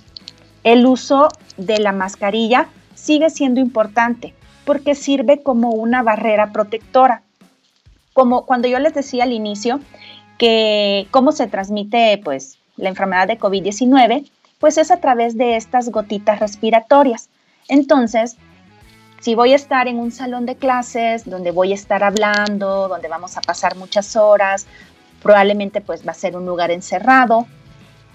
El 0.64 0.84
uso 0.86 1.28
de 1.56 1.78
la 1.78 1.92
mascarilla 1.92 2.68
sigue 3.02 3.30
siendo 3.30 3.60
importante 3.60 4.32
porque 4.64 4.94
sirve 4.94 5.42
como 5.42 5.70
una 5.70 6.04
barrera 6.04 6.52
protectora. 6.52 7.22
Como 8.12 8.46
cuando 8.46 8.68
yo 8.68 8.78
les 8.78 8.94
decía 8.94 9.24
al 9.24 9.32
inicio 9.32 9.80
que 10.38 11.08
cómo 11.10 11.32
se 11.32 11.48
transmite 11.48 12.20
pues 12.22 12.58
la 12.76 12.90
enfermedad 12.90 13.26
de 13.26 13.40
COVID-19, 13.40 14.30
pues 14.60 14.78
es 14.78 14.92
a 14.92 14.98
través 14.98 15.36
de 15.36 15.56
estas 15.56 15.90
gotitas 15.90 16.38
respiratorias. 16.38 17.28
Entonces, 17.68 18.36
si 19.20 19.34
voy 19.34 19.52
a 19.52 19.56
estar 19.56 19.88
en 19.88 19.98
un 19.98 20.12
salón 20.12 20.46
de 20.46 20.54
clases 20.54 21.28
donde 21.28 21.50
voy 21.50 21.72
a 21.72 21.74
estar 21.74 22.04
hablando, 22.04 22.86
donde 22.86 23.08
vamos 23.08 23.36
a 23.36 23.40
pasar 23.40 23.76
muchas 23.76 24.14
horas, 24.14 24.66
probablemente 25.22 25.80
pues 25.80 26.06
va 26.06 26.12
a 26.12 26.14
ser 26.14 26.36
un 26.36 26.46
lugar 26.46 26.70
encerrado. 26.70 27.46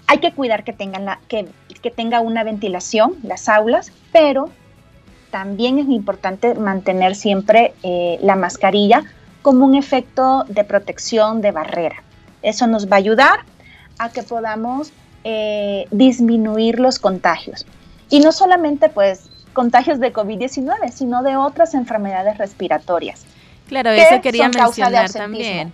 Hay 0.06 0.18
que 0.18 0.32
cuidar 0.32 0.64
que, 0.64 0.72
tengan 0.72 1.04
la, 1.04 1.20
que, 1.28 1.46
que 1.82 1.90
tenga 1.90 2.20
una 2.20 2.42
ventilación 2.42 3.16
las 3.22 3.50
aulas, 3.50 3.92
pero 4.12 4.48
también 5.30 5.78
es 5.78 5.88
importante 5.88 6.54
mantener 6.54 7.14
siempre 7.14 7.74
eh, 7.82 8.18
la 8.22 8.36
mascarilla 8.36 9.04
como 9.42 9.64
un 9.64 9.74
efecto 9.74 10.44
de 10.48 10.64
protección 10.64 11.40
de 11.40 11.52
barrera. 11.52 12.02
Eso 12.42 12.66
nos 12.66 12.90
va 12.90 12.96
a 12.96 12.98
ayudar 12.98 13.40
a 13.98 14.10
que 14.10 14.22
podamos 14.22 14.92
eh, 15.24 15.86
disminuir 15.90 16.80
los 16.80 16.98
contagios. 16.98 17.66
Y 18.10 18.20
no 18.20 18.32
solamente 18.32 18.88
pues 18.88 19.28
contagios 19.52 20.00
de 20.00 20.12
COVID-19, 20.12 20.90
sino 20.92 21.22
de 21.22 21.36
otras 21.36 21.74
enfermedades 21.74 22.38
respiratorias. 22.38 23.24
Claro, 23.66 23.90
eso 23.90 24.20
quería 24.22 24.48
mencionar 24.48 25.10
también. 25.10 25.72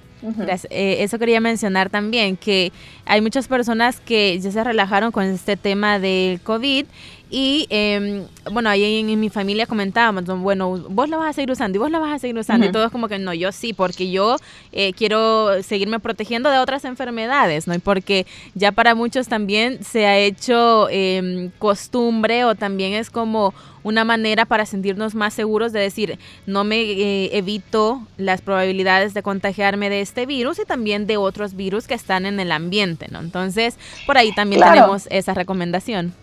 Eh, 0.70 0.96
eso 1.00 1.18
quería 1.18 1.40
mencionar 1.40 1.90
también, 1.90 2.36
que 2.36 2.72
hay 3.04 3.20
muchas 3.20 3.46
personas 3.46 4.00
que 4.00 4.38
ya 4.40 4.50
se 4.50 4.64
relajaron 4.64 5.12
con 5.12 5.24
este 5.24 5.56
tema 5.56 5.98
del 5.98 6.40
COVID 6.40 6.86
y 7.30 7.66
eh, 7.70 8.26
bueno, 8.50 8.68
ahí 8.68 9.00
en, 9.00 9.18
mi 9.18 9.30
familia 9.30 9.66
comentábamos, 9.66 10.24
bueno, 10.40 10.78
vos 10.88 11.08
la 11.08 11.16
vas 11.16 11.30
a 11.30 11.32
seguir 11.32 11.50
usando 11.50 11.76
y 11.76 11.78
vos 11.78 11.90
la 11.90 11.98
vas 11.98 12.14
a 12.14 12.18
seguir 12.18 12.38
usando. 12.38 12.66
Y 12.66 12.72
todos 12.72 12.92
como 12.92 13.08
que 13.08 13.18
no, 13.18 13.32
yo 13.34 13.50
sí, 13.52 13.72
porque 13.72 14.10
yo 14.10 14.36
eh, 14.72 14.92
quiero 14.92 15.62
seguirme 15.62 16.00
protegiendo 16.00 16.50
de 16.50 16.58
otras 16.58 16.84
enfermedades, 16.84 17.66
¿no? 17.66 17.74
Y 17.74 17.78
porque 17.78 18.26
ya 18.54 18.72
para 18.72 18.94
muchos 18.94 19.28
también 19.28 19.82
se 19.82 20.06
ha 20.06 20.18
hecho 20.18 20.88
eh, 20.90 21.50
costumbre 21.58 22.44
o 22.44 22.54
también 22.54 22.92
es 22.92 23.10
como 23.10 23.54
una 23.82 24.04
manera 24.04 24.46
para 24.46 24.66
sentirnos 24.66 25.14
más 25.14 25.34
seguros 25.34 25.72
de 25.72 25.80
decir, 25.80 26.18
no 26.46 26.64
me 26.64 26.80
eh, 26.80 27.36
evito 27.36 28.02
las 28.16 28.40
probabilidades 28.40 29.14
de 29.14 29.22
contagiarme 29.22 29.90
de 29.90 30.00
este 30.00 30.26
virus 30.26 30.58
y 30.58 30.64
también 30.64 31.06
de 31.06 31.18
otros 31.18 31.54
virus 31.54 31.86
que 31.86 31.94
están 31.94 32.26
en 32.26 32.40
el 32.40 32.50
ambiente, 32.50 33.08
¿no? 33.10 33.20
Entonces, 33.20 33.76
por 34.06 34.16
ahí 34.16 34.32
también 34.34 34.62
tenemos 34.62 35.06
esa 35.10 35.34
recomendación. 35.34 36.14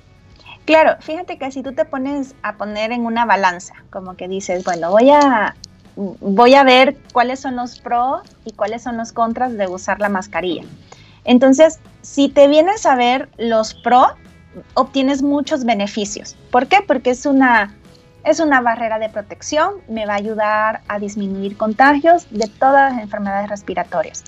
Claro, 0.66 0.96
fíjate 1.00 1.38
que 1.38 1.52
si 1.52 1.64
tú 1.64 1.74
te 1.74 1.86
pones 1.86 2.36
a 2.44 2.56
poner 2.56 2.92
en 2.92 3.06
una 3.06 3.26
balanza, 3.26 3.74
como 3.90 4.16
que 4.16 4.28
dices, 4.28 4.64
bueno, 4.64 4.92
voy 4.92 5.10
a, 5.10 5.56
voy 5.96 6.54
a 6.54 6.64
ver 6.64 6.98
cuáles 7.14 7.40
son 7.40 7.56
los 7.56 7.80
pros 7.80 8.22
y 8.46 8.52
cuáles 8.54 8.84
son 8.84 8.98
los 8.98 9.12
contras 9.12 9.58
de 9.58 9.68
usar 9.68 10.00
la 10.00 10.10
mascarilla. 10.10 10.64
Entonces, 11.24 11.80
si 12.02 12.30
te 12.30 12.48
vienes 12.48 12.86
a 12.86 12.96
ver 12.96 13.30
los 13.38 13.74
pros, 13.74 14.14
obtienes 14.74 15.22
muchos 15.22 15.64
beneficios. 15.66 16.36
¿Por 16.52 16.68
qué? 16.68 16.78
Porque 16.86 17.12
es 17.12 17.26
una, 17.26 17.76
es 18.24 18.40
una 18.40 18.62
barrera 18.62 19.00
de 19.00 19.10
protección, 19.10 19.76
me 19.88 20.06
va 20.06 20.14
a 20.14 20.18
ayudar 20.18 20.82
a 20.88 21.00
disminuir 21.00 21.58
contagios 21.58 22.28
de 22.30 22.48
todas 22.48 22.94
las 22.94 23.02
enfermedades 23.02 23.50
respiratorias. 23.50 24.24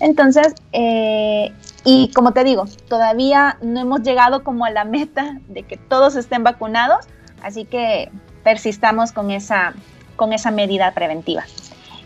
Entonces, 0.00 0.54
eh, 0.72 1.52
y 1.84 2.08
como 2.08 2.32
te 2.32 2.44
digo, 2.44 2.64
todavía 2.88 3.58
no 3.60 3.80
hemos 3.80 4.02
llegado 4.02 4.42
como 4.42 4.64
a 4.64 4.70
la 4.70 4.84
meta 4.84 5.38
de 5.48 5.64
que 5.64 5.76
todos 5.76 6.16
estén 6.16 6.42
vacunados, 6.42 7.06
así 7.42 7.66
que 7.66 8.10
persistamos 8.42 9.12
con 9.12 9.30
esa, 9.30 9.74
con 10.16 10.32
esa 10.32 10.50
medida 10.50 10.92
preventiva. 10.92 11.44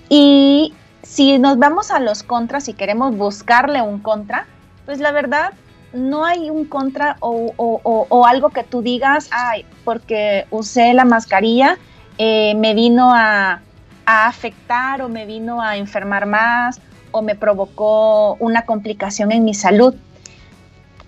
Y 0.08 0.74
si 1.02 1.38
nos 1.38 1.58
vamos 1.58 1.92
a 1.92 2.00
los 2.00 2.24
contras 2.24 2.68
y 2.68 2.74
queremos 2.74 3.16
buscarle 3.16 3.80
un 3.80 4.00
contra, 4.00 4.46
pues 4.84 4.98
la 4.98 5.12
verdad 5.12 5.52
no 5.92 6.24
hay 6.24 6.50
un 6.50 6.64
contra 6.64 7.16
o, 7.20 8.26
algo 8.26 8.50
que 8.50 8.64
tú 8.64 8.82
digas, 8.82 9.28
ay, 9.30 9.64
porque 9.84 10.46
usé 10.50 10.92
la 10.92 11.04
mascarilla, 11.04 11.78
eh, 12.18 12.54
me 12.56 12.74
vino 12.74 13.14
a 13.14 13.60
afectar 14.06 15.02
o 15.02 15.08
me 15.08 15.24
vino 15.24 15.60
a 15.60 15.76
enfermar 15.76 16.26
más 16.26 16.80
o 17.10 17.22
me 17.22 17.34
provocó 17.34 18.34
una 18.40 18.64
complicación 18.64 19.32
en 19.32 19.44
mi 19.44 19.54
salud. 19.54 19.94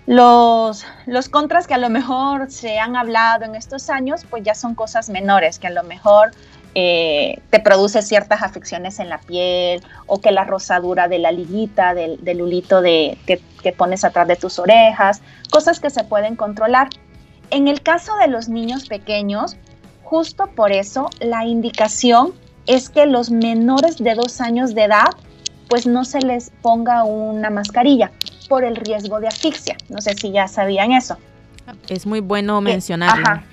Los, 0.07 0.85
los 1.07 1.28
contras 1.28 1.66
que 1.66 1.75
a 1.75 1.78
lo 1.78 1.88
mejor 1.88 2.50
se 2.50 2.78
han 2.78 2.97
hablado 2.97 3.45
en 3.45 3.54
estos 3.54 3.90
años, 3.90 4.23
pues 4.28 4.42
ya 4.42 4.54
son 4.54 4.75
cosas 4.75 5.09
menores, 5.09 5.59
que 5.59 5.69
a 5.69 5.71
lo 5.71 5.85
mejor 5.85 6.33
eh, 6.75 7.40
te 7.50 7.61
produce 7.61 8.00
ciertas 8.02 8.42
afecciones 8.42 8.99
en 9.00 9.09
la 9.09 9.19
piel 9.19 9.83
o 10.07 10.21
que 10.21 10.30
la 10.30 10.45
rosadura 10.45 11.09
de 11.09 11.19
la 11.19 11.33
liguita, 11.33 11.95
del, 11.95 12.23
del 12.25 12.38
de, 12.38 13.19
que, 13.26 13.40
que 13.62 13.73
pones 13.73 14.04
atrás 14.04 14.28
de 14.28 14.37
tus 14.37 14.59
orejas, 14.59 15.21
cosas 15.50 15.80
que 15.80 15.90
se 15.90 16.04
pueden 16.04 16.37
controlar. 16.37 16.88
En 17.50 17.66
el 17.66 17.83
caso 17.83 18.16
de 18.16 18.28
los 18.28 18.49
niños 18.49 18.88
pequeños, 18.88 19.57
justo 20.04 20.47
por 20.49 20.73
eso 20.73 21.11
la 21.21 21.45
indicación 21.45 22.33
es 22.66 22.88
que 22.88 23.07
los 23.07 23.30
menores 23.30 23.99
de 23.99 24.14
dos 24.14 24.40
años 24.40 24.75
de 24.75 24.85
edad 24.85 25.11
pues 25.70 25.86
no 25.86 26.04
se 26.04 26.20
les 26.20 26.50
ponga 26.62 27.04
una 27.04 27.48
mascarilla 27.48 28.10
por 28.48 28.64
el 28.64 28.74
riesgo 28.74 29.20
de 29.20 29.28
asfixia. 29.28 29.76
No 29.88 30.02
sé 30.02 30.14
si 30.14 30.32
ya 30.32 30.48
sabían 30.48 30.92
eso. 30.92 31.16
Es 31.88 32.06
muy 32.06 32.18
bueno 32.18 32.60
mencionarlo. 32.60 33.24
Ajá. 33.24 33.44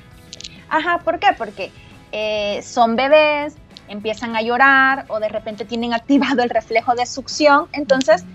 Ajá, 0.69 0.99
¿por 0.99 1.19
qué? 1.19 1.27
Porque 1.37 1.71
eh, 2.11 2.59
son 2.63 2.95
bebés, 2.95 3.55
empiezan 3.87 4.35
a 4.35 4.41
llorar 4.41 5.05
o 5.09 5.19
de 5.19 5.29
repente 5.29 5.63
tienen 5.63 5.93
activado 5.93 6.41
el 6.41 6.49
reflejo 6.49 6.95
de 6.95 7.05
succión, 7.05 7.67
entonces 7.71 8.25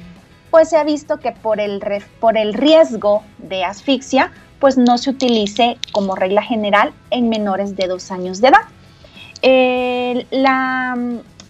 pues 0.52 0.68
se 0.68 0.76
ha 0.76 0.84
visto 0.84 1.18
que 1.18 1.32
por 1.32 1.58
el, 1.60 1.82
por 2.20 2.36
el 2.36 2.54
riesgo 2.54 3.24
de 3.38 3.64
asfixia, 3.64 4.30
pues 4.60 4.78
no 4.78 4.96
se 4.96 5.10
utilice 5.10 5.76
como 5.90 6.14
regla 6.14 6.42
general 6.42 6.92
en 7.10 7.28
menores 7.28 7.74
de 7.74 7.88
dos 7.88 8.12
años 8.12 8.40
de 8.40 8.48
edad. 8.48 10.26
la, 10.30 10.96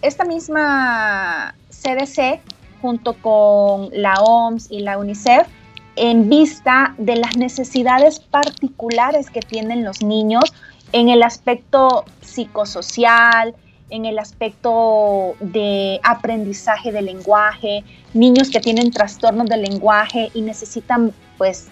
esta 0.01 0.23
misma 0.25 1.53
CDC, 1.83 2.39
junto 2.81 3.13
con 3.13 3.89
la 3.91 4.15
OMS 4.21 4.71
y 4.71 4.79
la 4.79 4.97
UNICEF, 4.97 5.47
en 5.95 6.29
vista 6.29 6.95
de 6.97 7.17
las 7.17 7.37
necesidades 7.37 8.19
particulares 8.19 9.29
que 9.29 9.41
tienen 9.41 9.83
los 9.83 10.01
niños 10.01 10.53
en 10.91 11.09
el 11.09 11.23
aspecto 11.23 12.05
psicosocial, 12.21 13.55
en 13.89 14.05
el 14.05 14.17
aspecto 14.17 15.35
de 15.39 15.99
aprendizaje 16.03 16.91
del 16.91 17.05
lenguaje, 17.05 17.83
niños 18.13 18.49
que 18.49 18.59
tienen 18.59 18.91
trastornos 18.91 19.47
del 19.47 19.61
lenguaje 19.61 20.31
y 20.33 20.41
necesitan 20.41 21.13
pues 21.37 21.67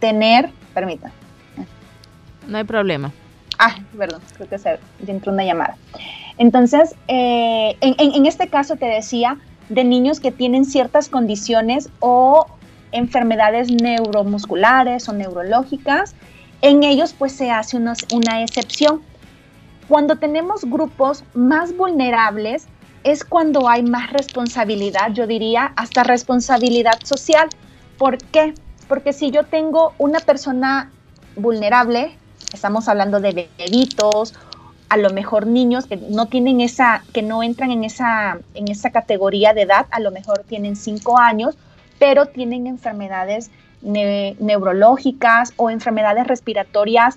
tener, 0.00 0.50
permítanme. 0.72 1.14
No 2.46 2.56
hay 2.56 2.64
problema. 2.64 3.12
Ah, 3.58 3.76
perdón, 3.96 4.22
creo 4.34 4.48
que 4.48 4.58
se 4.58 4.78
entró 5.06 5.32
una 5.32 5.44
llamada. 5.44 5.76
Entonces, 6.38 6.94
eh, 7.08 7.76
en, 7.80 7.94
en 7.98 8.24
este 8.24 8.48
caso 8.48 8.76
te 8.76 8.86
decía 8.86 9.36
de 9.68 9.84
niños 9.84 10.20
que 10.20 10.32
tienen 10.32 10.64
ciertas 10.64 11.08
condiciones 11.08 11.90
o 12.00 12.46
enfermedades 12.92 13.70
neuromusculares 13.70 15.08
o 15.08 15.12
neurológicas 15.12 16.14
en 16.62 16.82
ellos 16.82 17.14
pues 17.16 17.32
se 17.32 17.50
hace 17.50 17.76
una, 17.76 18.42
excepción. 18.42 19.02
Cuando 19.88 20.16
tenemos 20.16 20.64
grupos 20.64 21.24
más 21.34 21.76
vulnerables 21.76 22.66
es 23.04 23.24
cuando 23.24 23.68
hay 23.68 23.82
más 23.82 24.12
responsabilidad, 24.12 25.12
yo 25.12 25.26
diría 25.26 25.72
hasta 25.76 26.02
responsabilidad 26.02 26.98
social. 27.04 27.48
¿Por 27.96 28.18
qué? 28.18 28.54
Porque 28.88 29.12
si 29.12 29.30
yo 29.30 29.44
tengo 29.44 29.94
una 29.98 30.18
persona 30.20 30.90
vulnerable, 31.36 32.16
estamos 32.52 32.88
hablando 32.88 33.20
de 33.20 33.48
bebitos, 33.56 34.34
a 34.88 34.96
lo 34.96 35.10
mejor 35.10 35.46
niños 35.46 35.86
que 35.86 35.96
no 35.96 36.26
tienen 36.26 36.60
esa, 36.60 37.02
que 37.12 37.22
no 37.22 37.42
entran 37.42 37.70
en 37.70 37.84
esa, 37.84 38.38
en 38.54 38.68
esa 38.68 38.90
categoría 38.90 39.52
de 39.52 39.62
edad, 39.62 39.86
a 39.90 40.00
lo 40.00 40.10
mejor 40.10 40.44
tienen 40.48 40.76
cinco 40.76 41.18
años, 41.18 41.56
pero 41.98 42.26
tienen 42.26 42.66
enfermedades 42.66 43.50
neurológicas 43.82 45.52
o 45.56 45.70
enfermedades 45.70 46.26
respiratorias 46.26 47.16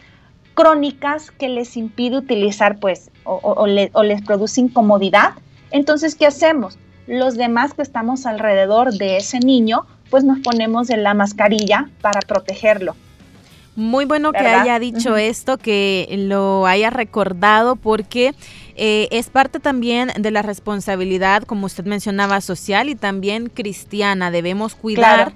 crónicas 0.53 1.31
que 1.31 1.49
les 1.49 1.77
impide 1.77 2.17
utilizar, 2.17 2.77
pues, 2.77 3.09
o, 3.23 3.65
les 3.67 4.21
produce 4.21 4.61
incomodidad. 4.61 5.31
Entonces, 5.71 6.15
¿qué 6.15 6.27
hacemos? 6.27 6.77
Los 7.07 7.35
demás 7.35 7.73
que 7.73 7.81
estamos 7.81 8.25
alrededor 8.25 8.93
de 8.93 9.17
ese 9.17 9.39
niño, 9.39 9.85
pues 10.09 10.23
nos 10.23 10.39
ponemos 10.39 10.89
en 10.89 11.03
la 11.03 11.13
mascarilla 11.13 11.89
para 12.01 12.19
protegerlo. 12.21 12.95
Muy 13.75 14.03
bueno 14.05 14.33
que 14.33 14.39
haya 14.39 14.79
dicho 14.79 15.15
esto, 15.15 15.57
que 15.57 16.07
lo 16.27 16.67
haya 16.67 16.89
recordado, 16.89 17.77
porque 17.77 18.33
eh, 18.75 19.07
es 19.11 19.29
parte 19.29 19.59
también 19.61 20.11
de 20.17 20.29
la 20.29 20.41
responsabilidad, 20.41 21.43
como 21.43 21.67
usted 21.67 21.85
mencionaba, 21.85 22.41
social 22.41 22.89
y 22.89 22.95
también 22.95 23.47
cristiana. 23.47 24.29
Debemos 24.29 24.75
cuidar 24.75 25.33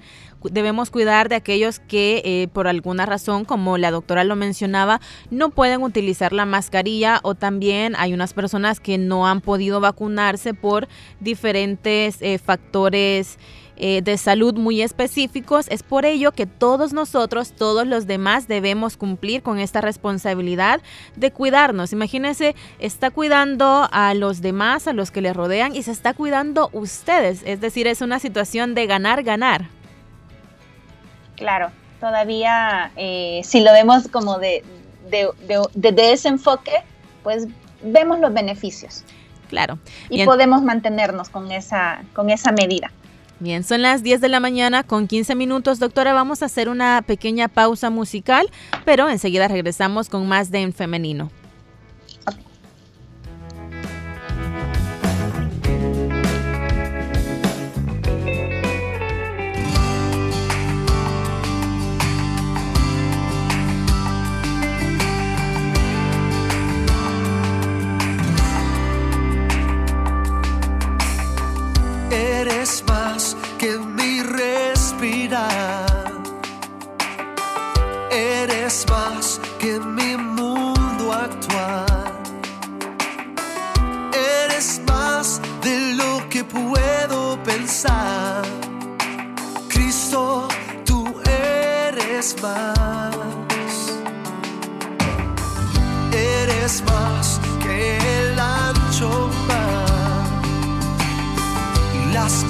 debemos 0.51 0.89
cuidar 0.89 1.29
de 1.29 1.35
aquellos 1.35 1.79
que 1.79 2.21
eh, 2.25 2.47
por 2.51 2.67
alguna 2.67 3.05
razón, 3.05 3.45
como 3.45 3.77
la 3.77 3.91
doctora 3.91 4.23
lo 4.23 4.35
mencionaba, 4.35 5.01
no 5.29 5.49
pueden 5.49 5.83
utilizar 5.83 6.33
la 6.33 6.45
mascarilla 6.45 7.19
o 7.23 7.35
también 7.35 7.95
hay 7.97 8.13
unas 8.13 8.33
personas 8.33 8.79
que 8.79 8.97
no 8.97 9.27
han 9.27 9.41
podido 9.41 9.79
vacunarse 9.79 10.53
por 10.53 10.87
diferentes 11.19 12.21
eh, 12.21 12.37
factores. 12.37 13.37
Eh, 13.77 14.01
de 14.01 14.17
salud 14.17 14.53
muy 14.53 14.81
específicos. 14.81 15.65
Es 15.69 15.83
por 15.83 16.05
ello 16.05 16.31
que 16.31 16.45
todos 16.45 16.93
nosotros, 16.93 17.51
todos 17.51 17.85
los 17.85 18.07
demás, 18.07 18.47
debemos 18.47 18.95
cumplir 18.95 19.43
con 19.43 19.59
esta 19.59 19.81
responsabilidad 19.81 20.81
de 21.17 21.31
cuidarnos. 21.31 21.91
Imagínense, 21.91 22.55
está 22.79 23.11
cuidando 23.11 23.89
a 23.91 24.13
los 24.13 24.41
demás, 24.41 24.87
a 24.87 24.93
los 24.93 25.11
que 25.11 25.21
le 25.21 25.33
rodean 25.33 25.75
y 25.75 25.83
se 25.83 25.91
está 25.91 26.13
cuidando 26.13 26.69
ustedes. 26.71 27.41
Es 27.45 27.59
decir, 27.59 27.87
es 27.87 27.99
una 27.99 28.19
situación 28.19 28.75
de 28.75 28.87
ganar, 28.87 29.23
ganar. 29.23 29.67
Claro, 31.35 31.71
todavía 31.99 32.91
eh, 32.95 33.41
si 33.43 33.61
lo 33.61 33.71
vemos 33.73 34.07
como 34.07 34.39
de, 34.39 34.63
de, 35.09 36.13
ese 36.13 36.29
enfoque, 36.29 36.71
pues 37.23 37.47
vemos 37.83 38.19
los 38.19 38.33
beneficios. 38.33 39.03
Claro. 39.49 39.77
Y 40.09 40.25
podemos 40.25 40.63
mantenernos 40.63 41.29
con 41.29 41.51
esa, 41.51 42.03
con 42.13 42.29
esa 42.29 42.51
medida. 42.51 42.91
Bien, 43.39 43.63
son 43.63 43.81
las 43.81 44.01
10 44.01 44.21
de 44.21 44.29
la 44.29 44.39
mañana 44.39 44.83
con 44.83 45.07
15 45.07 45.35
minutos. 45.35 45.79
Doctora, 45.79 46.13
vamos 46.13 46.41
a 46.41 46.45
hacer 46.45 46.69
una 46.69 47.03
pequeña 47.05 47.47
pausa 47.47 47.89
musical, 47.89 48.49
pero 48.85 49.09
enseguida 49.09 49.47
regresamos 49.47 50.09
con 50.09 50.27
más 50.27 50.51
de 50.51 50.61
En 50.61 50.73
Femenino. 50.73 51.29
Eres 78.11 78.85
más 78.87 79.41
que 79.59 79.79
mi 79.79 80.15
mundo 80.15 81.11
actual. 81.11 82.13
Eres 84.13 84.81
más 84.85 85.41
de 85.63 85.95
lo 85.95 86.29
que 86.29 86.43
puedo 86.43 87.41
pensar. 87.43 88.43
Cristo, 89.67 90.47
tú 90.85 91.11
eres 91.25 92.35
más. 92.43 93.15
Eres 96.13 96.83
más 96.83 97.39
que 97.63 97.97
el 97.97 98.39
ancho 98.39 99.31
mar. 99.47 100.31
Y 101.95 102.13
las 102.13 102.43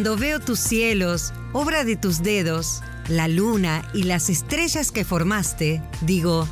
Cuando 0.00 0.16
veo 0.16 0.40
tus 0.40 0.58
cielos, 0.58 1.34
obra 1.52 1.84
de 1.84 1.94
tus 1.94 2.22
dedos, 2.22 2.80
la 3.06 3.28
luna 3.28 3.86
y 3.92 4.04
las 4.04 4.30
estrellas 4.30 4.92
que 4.92 5.04
formaste, 5.04 5.82
digo, 6.00 6.48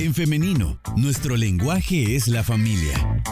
En 0.00 0.12
femenino, 0.12 0.78
nuestro 0.94 1.38
lenguaje 1.38 2.16
es 2.16 2.28
la 2.28 2.44
familia. 2.44 3.22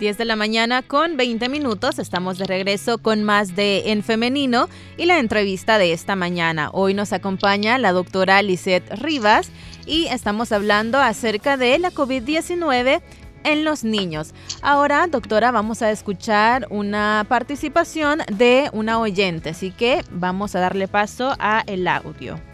10 0.00 0.16
de 0.16 0.24
la 0.24 0.34
mañana 0.34 0.82
con 0.82 1.18
20 1.18 1.50
minutos. 1.50 1.98
Estamos 1.98 2.38
de 2.38 2.46
regreso 2.46 2.96
con 2.96 3.22
más 3.22 3.54
de 3.54 3.92
En 3.92 4.02
Femenino 4.02 4.68
y 4.96 5.04
la 5.04 5.18
entrevista 5.18 5.76
de 5.76 5.92
esta 5.92 6.16
mañana. 6.16 6.70
Hoy 6.72 6.94
nos 6.94 7.12
acompaña 7.12 7.76
la 7.76 7.92
doctora 7.92 8.42
Lisette 8.42 8.90
Rivas 8.98 9.50
y 9.84 10.06
estamos 10.06 10.52
hablando 10.52 10.98
acerca 10.98 11.58
de 11.58 11.78
la 11.78 11.90
COVID-19 11.90 13.02
en 13.44 13.64
los 13.64 13.84
niños. 13.84 14.32
Ahora, 14.62 15.06
doctora, 15.06 15.50
vamos 15.50 15.82
a 15.82 15.90
escuchar 15.90 16.66
una 16.70 17.26
participación 17.28 18.22
de 18.32 18.70
una 18.72 18.98
oyente, 18.98 19.50
así 19.50 19.70
que 19.70 20.02
vamos 20.10 20.54
a 20.54 20.60
darle 20.60 20.88
paso 20.88 21.36
a 21.38 21.62
el 21.66 21.86
audio. 21.86 22.49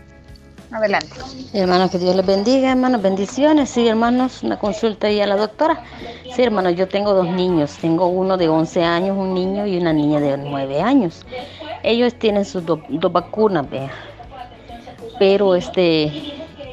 Adelante. 0.71 1.15
Hermanos, 1.53 1.91
que 1.91 1.99
Dios 1.99 2.17
les 2.17 2.27
bendiga, 2.27 2.73
hermanos, 2.73 3.01
bendiciones. 3.01 3.71
Sí, 3.71 3.87
hermanos, 3.87 4.43
una 4.43 4.59
consulta 4.59 5.07
ahí 5.07 5.21
a 5.21 5.27
la 5.27 5.37
doctora. 5.37 5.83
Sí, 6.35 6.43
hermanos, 6.43 6.75
yo 6.75 6.89
tengo 6.89 7.15
dos 7.15 7.29
niños. 7.29 7.77
Tengo 7.81 8.09
uno 8.09 8.37
de 8.37 8.49
11 8.49 8.83
años, 8.83 9.17
un 9.17 9.33
niño 9.33 9.67
y 9.67 9.77
una 9.77 9.93
niña 9.93 10.19
de 10.21 10.37
9 10.37 10.83
años. 10.83 11.25
Ellos 11.83 12.15
tienen 12.15 12.45
sus 12.45 12.65
dos 12.67 12.81
vacunas, 13.13 13.69
vea. 13.71 13.93
Pero 15.19 15.55
este, 15.55 16.13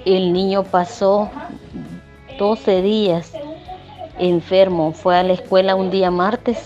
el 0.05 0.33
niño 0.33 0.63
pasó 0.63 1.29
12 2.39 2.81
días 2.81 3.31
enfermo. 4.17 4.91
Fue 4.91 5.17
a 5.17 5.23
la 5.23 5.33
escuela 5.33 5.75
un 5.75 5.91
día 5.91 6.09
martes. 6.09 6.57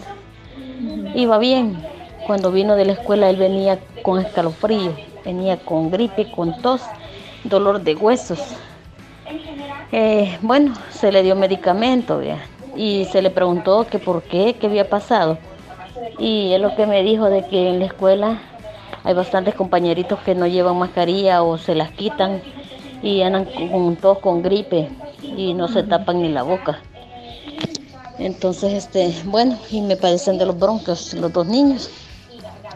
Iba 1.14 1.38
bien. 1.38 1.78
Cuando 2.26 2.52
vino 2.52 2.76
de 2.76 2.86
la 2.86 2.94
escuela 2.94 3.30
él 3.30 3.38
venía 3.38 3.80
con 4.04 4.20
escalofrío, 4.20 4.94
venía 5.24 5.58
con 5.58 5.92
gripe, 5.92 6.30
con 6.32 6.62
tos 6.62 6.82
dolor 7.44 7.82
de 7.82 7.96
huesos. 7.96 8.40
Eh, 9.92 10.38
bueno, 10.42 10.74
se 10.92 11.12
le 11.12 11.24
dio 11.24 11.36
medicamento 11.36 12.22
y 12.76 13.06
se 13.06 13.22
le 13.22 13.30
preguntó 13.30 13.86
que 13.86 14.00
por 14.00 14.24
qué, 14.24 14.56
qué 14.60 14.68
había 14.68 14.90
pasado. 14.90 15.38
Y 16.20 16.54
es 16.54 16.62
lo 16.62 16.76
que 16.76 16.86
me 16.86 17.04
dijo 17.04 17.30
de 17.30 17.46
que 17.48 17.70
en 17.70 17.80
la 17.80 17.86
escuela 17.86 18.42
hay 19.04 19.14
bastantes 19.14 19.56
compañeritos 19.56 20.20
que 20.20 20.36
no 20.36 20.48
llevan 20.48 20.78
mascarilla 20.78 21.44
o 21.44 21.58
se 21.58 21.76
las 21.76 21.92
quitan 21.92 22.42
y 23.02 23.22
andan 23.22 23.46
con, 23.46 23.96
todos 23.96 24.20
con 24.20 24.42
gripe 24.42 24.90
y 25.22 25.54
no 25.54 25.68
se 25.68 25.84
tapan 25.84 26.22
ni 26.22 26.30
la 26.30 26.44
boca. 26.44 26.80
Entonces, 28.20 28.74
este, 28.74 29.14
bueno, 29.26 29.58
y 29.70 29.82
me 29.82 29.96
padecen 29.96 30.38
de 30.38 30.46
los 30.48 30.58
broncos 30.58 31.14
los 31.14 31.32
dos 31.32 31.46
niños. 31.46 31.90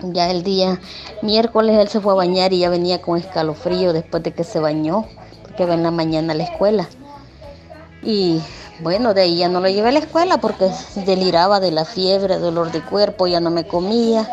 Ya 0.04 0.32
el 0.32 0.44
día 0.44 0.80
miércoles 1.22 1.78
él 1.78 1.88
se 1.88 2.02
fue 2.02 2.14
a 2.14 2.16
bañar 2.16 2.54
y 2.54 2.60
ya 2.60 2.70
venía 2.70 3.02
con 3.02 3.20
escalofrío 3.20 3.94
después 3.94 4.24
de 4.24 4.34
que 4.34 4.44
se 4.44 4.60
bañó, 4.60 5.06
porque 5.44 5.66
va 5.66 5.76
en 5.76 5.84
la 5.84 5.92
mañana 5.92 6.34
a 6.34 6.36
la 6.36 6.44
escuela. 6.44 6.88
Y 8.02 8.42
bueno, 8.82 9.14
de 9.14 9.22
ahí 9.22 9.38
ya 9.38 9.48
no 9.48 9.60
lo 9.60 9.70
llevé 9.70 9.90
a 9.90 9.92
la 9.92 10.00
escuela 10.00 10.40
porque 10.40 10.72
deliraba 11.06 11.60
de 11.60 11.72
la 11.72 11.86
fiebre, 11.86 12.40
dolor 12.40 12.72
de 12.72 12.82
cuerpo, 12.82 13.28
ya 13.28 13.40
no 13.40 13.52
me 13.52 13.68
comía, 13.68 14.28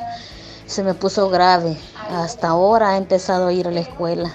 se 0.67 0.83
me 0.83 0.95
puso 0.95 1.29
grave. 1.29 1.77
Hasta 2.11 2.49
ahora 2.49 2.91
ha 2.91 2.97
empezado 2.97 3.49
a 3.49 3.53
ir 3.53 3.69
a 3.69 3.71
la 3.71 3.81
escuela. 3.81 4.35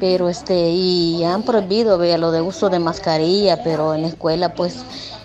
Pero 0.00 0.30
este, 0.30 0.70
y 0.70 1.22
han 1.24 1.42
prohibido, 1.42 1.98
vea, 1.98 2.16
lo 2.16 2.30
de 2.30 2.40
uso 2.40 2.70
de 2.70 2.78
mascarilla, 2.78 3.62
pero 3.62 3.92
en 3.92 4.02
la 4.02 4.08
escuela 4.08 4.54
pues 4.54 4.76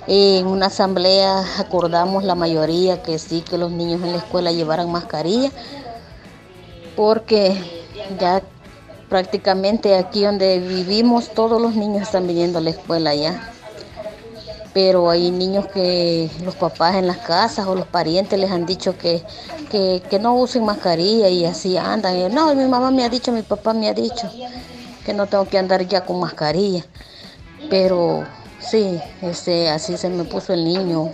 en 0.07 0.47
una 0.47 0.67
asamblea 0.67 1.43
acordamos 1.59 2.23
la 2.23 2.35
mayoría 2.35 3.01
que 3.01 3.19
sí, 3.19 3.41
que 3.41 3.57
los 3.57 3.71
niños 3.71 4.01
en 4.01 4.11
la 4.11 4.17
escuela 4.17 4.51
llevaran 4.51 4.91
mascarilla, 4.91 5.51
porque 6.95 7.55
ya 8.19 8.41
prácticamente 9.09 9.95
aquí 9.95 10.23
donde 10.23 10.59
vivimos 10.59 11.29
todos 11.29 11.61
los 11.61 11.75
niños 11.75 12.01
están 12.01 12.27
viniendo 12.27 12.59
a 12.59 12.61
la 12.61 12.71
escuela 12.71 13.15
ya. 13.15 13.49
Pero 14.73 15.11
hay 15.11 15.29
niños 15.29 15.67
que 15.67 16.31
los 16.43 16.55
papás 16.55 16.95
en 16.95 17.05
las 17.05 17.17
casas 17.17 17.67
o 17.67 17.75
los 17.75 17.85
parientes 17.85 18.39
les 18.39 18.49
han 18.49 18.65
dicho 18.65 18.97
que, 18.97 19.23
que, 19.69 20.19
no 20.19 20.35
usen 20.35 20.65
mascarilla 20.65 21.29
y 21.29 21.45
así 21.45 21.77
andan. 21.77 22.33
no, 22.33 22.55
mi 22.55 22.65
mamá 22.65 22.89
me 22.89 23.05
ha 23.05 23.09
dicho, 23.09 23.31
mi 23.31 23.43
papá 23.43 23.73
me 23.73 23.87
ha 23.87 23.93
dicho 23.93 24.31
que 25.05 25.13
no 25.13 25.27
tengo 25.27 25.47
que 25.47 25.59
andar 25.59 25.87
ya 25.87 26.03
con 26.05 26.19
mascarilla. 26.19 26.83
Pero 27.69 28.25
Sí, 28.69 28.99
este, 29.21 29.69
así 29.69 29.97
se 29.97 30.10
me 30.10 30.23
puso 30.23 30.54
el 30.54 30.63
niño. 30.63 31.12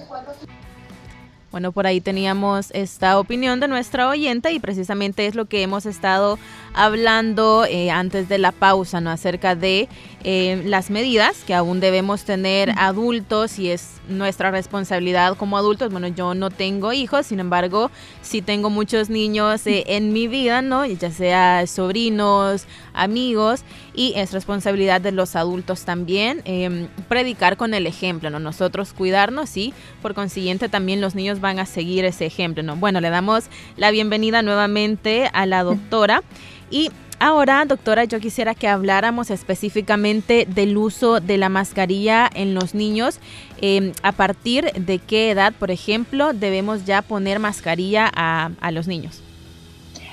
Bueno, 1.51 1.71
por 1.71 1.87
ahí 1.87 1.99
teníamos 1.99 2.69
esta 2.71 3.17
opinión 3.17 3.59
de 3.59 3.67
nuestra 3.67 4.07
oyente 4.07 4.51
y 4.51 4.59
precisamente 4.59 5.25
es 5.25 5.33
lo 5.33 5.45
que 5.45 5.63
hemos 5.63 5.87
estado 5.87 6.37
hablando 6.73 7.65
eh, 7.65 7.91
antes 7.91 8.29
de 8.29 8.37
la 8.37 8.51
pausa, 8.51 9.01
¿no? 9.01 9.09
Acerca 9.09 9.55
de 9.55 9.89
eh, 10.23 10.61
las 10.65 10.89
medidas 10.89 11.43
que 11.45 11.53
aún 11.53 11.79
debemos 11.79 12.23
tener 12.23 12.71
adultos 12.77 13.57
y 13.57 13.71
es 13.71 13.99
nuestra 14.09 14.51
responsabilidad 14.51 15.37
como 15.37 15.57
adultos. 15.57 15.91
Bueno, 15.91 16.07
yo 16.07 16.33
no 16.33 16.49
tengo 16.49 16.91
hijos, 16.91 17.27
sin 17.27 17.39
embargo, 17.39 17.89
sí 18.21 18.41
tengo 18.41 18.69
muchos 18.69 19.09
niños 19.09 19.65
eh, 19.67 19.83
en 19.87 20.11
mi 20.11 20.27
vida, 20.27 20.61
¿no? 20.61 20.85
Ya 20.85 21.11
sea 21.11 21.65
sobrinos, 21.67 22.65
amigos, 22.93 23.63
y 23.93 24.13
es 24.15 24.31
responsabilidad 24.31 25.01
de 25.01 25.11
los 25.11 25.35
adultos 25.35 25.85
también 25.85 26.41
em, 26.45 26.87
predicar 27.07 27.57
con 27.57 27.73
el 27.73 27.87
ejemplo, 27.87 28.29
¿no? 28.29 28.39
Nosotros 28.39 28.93
cuidarnos 28.93 29.55
y 29.57 29.73
por 30.01 30.13
consiguiente 30.13 30.69
también 30.69 31.01
los 31.01 31.15
niños 31.15 31.39
van 31.39 31.59
a 31.59 31.65
seguir 31.65 32.05
ese 32.05 32.25
ejemplo, 32.25 32.63
¿no? 32.63 32.75
Bueno, 32.75 32.99
le 33.01 33.09
damos 33.09 33.45
la 33.77 33.91
bienvenida 33.91 34.41
nuevamente 34.41 35.29
a 35.33 35.45
la 35.45 35.63
doctora 35.63 36.23
y 36.69 36.91
Ahora, 37.21 37.65
doctora, 37.65 38.05
yo 38.05 38.21
quisiera 38.21 38.55
que 38.55 38.69
habláramos 38.69 39.29
específicamente 39.29 40.45
del 40.47 40.77
uso 40.77 41.19
de 41.19 41.37
la 41.37 41.49
mascarilla 41.49 42.29
en 42.33 42.53
los 42.53 42.73
niños. 42.73 43.19
Em, 43.59 43.91
¿A 44.03 44.13
partir 44.13 44.71
de 44.71 44.99
qué 44.99 45.29
edad, 45.31 45.53
por 45.59 45.69
ejemplo, 45.69 46.31
debemos 46.31 46.85
ya 46.85 47.01
poner 47.01 47.39
mascarilla 47.39 48.09
a, 48.15 48.71
los 48.71 48.87
niños? 48.87 49.21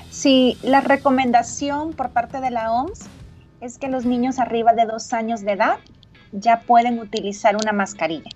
Sí, 0.09 0.57
la 0.63 0.81
recomendación 0.81 1.93
por 1.93 2.09
parte 2.09 2.41
de 2.41 2.51
la 2.51 2.73
OMS 2.73 3.07
es 3.61 3.77
que 3.77 3.87
los 3.87 4.03
niños 4.03 4.37
arriba 4.37 4.73
de 4.73 4.85
dos 4.85 5.13
años 5.13 5.41
de 5.41 5.53
edad 5.53 5.77
ya 6.33 6.59
pueden 6.59 6.99
utilizar 6.99 7.55
una 7.55 7.71
mascarilla. 7.71 8.29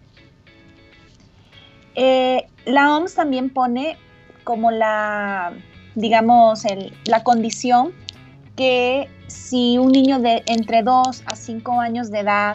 Eh, 1.95 2.47
la 2.63 2.95
OMS 2.95 3.15
también 3.15 3.49
pone 3.49 3.97
como 4.45 4.71
la, 4.71 5.51
digamos, 5.95 6.63
la 7.03 7.23
condición 7.23 7.91
que 8.62 9.10
si 9.26 9.80
un 9.80 9.91
niño 9.91 10.19
de 10.19 10.43
entre 10.45 10.84
2 10.84 11.24
a 11.26 11.36
5 11.36 11.82
años 11.82 12.12
de 12.12 12.19
edad, 12.19 12.54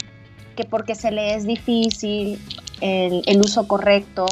que 0.55 0.63
porque 0.63 0.95
se 0.95 1.11
le 1.11 1.35
es 1.35 1.45
difícil 1.45 2.41
el, 2.81 3.25
el 3.27 3.41
uso 3.41 3.67
correcto, 3.67 4.27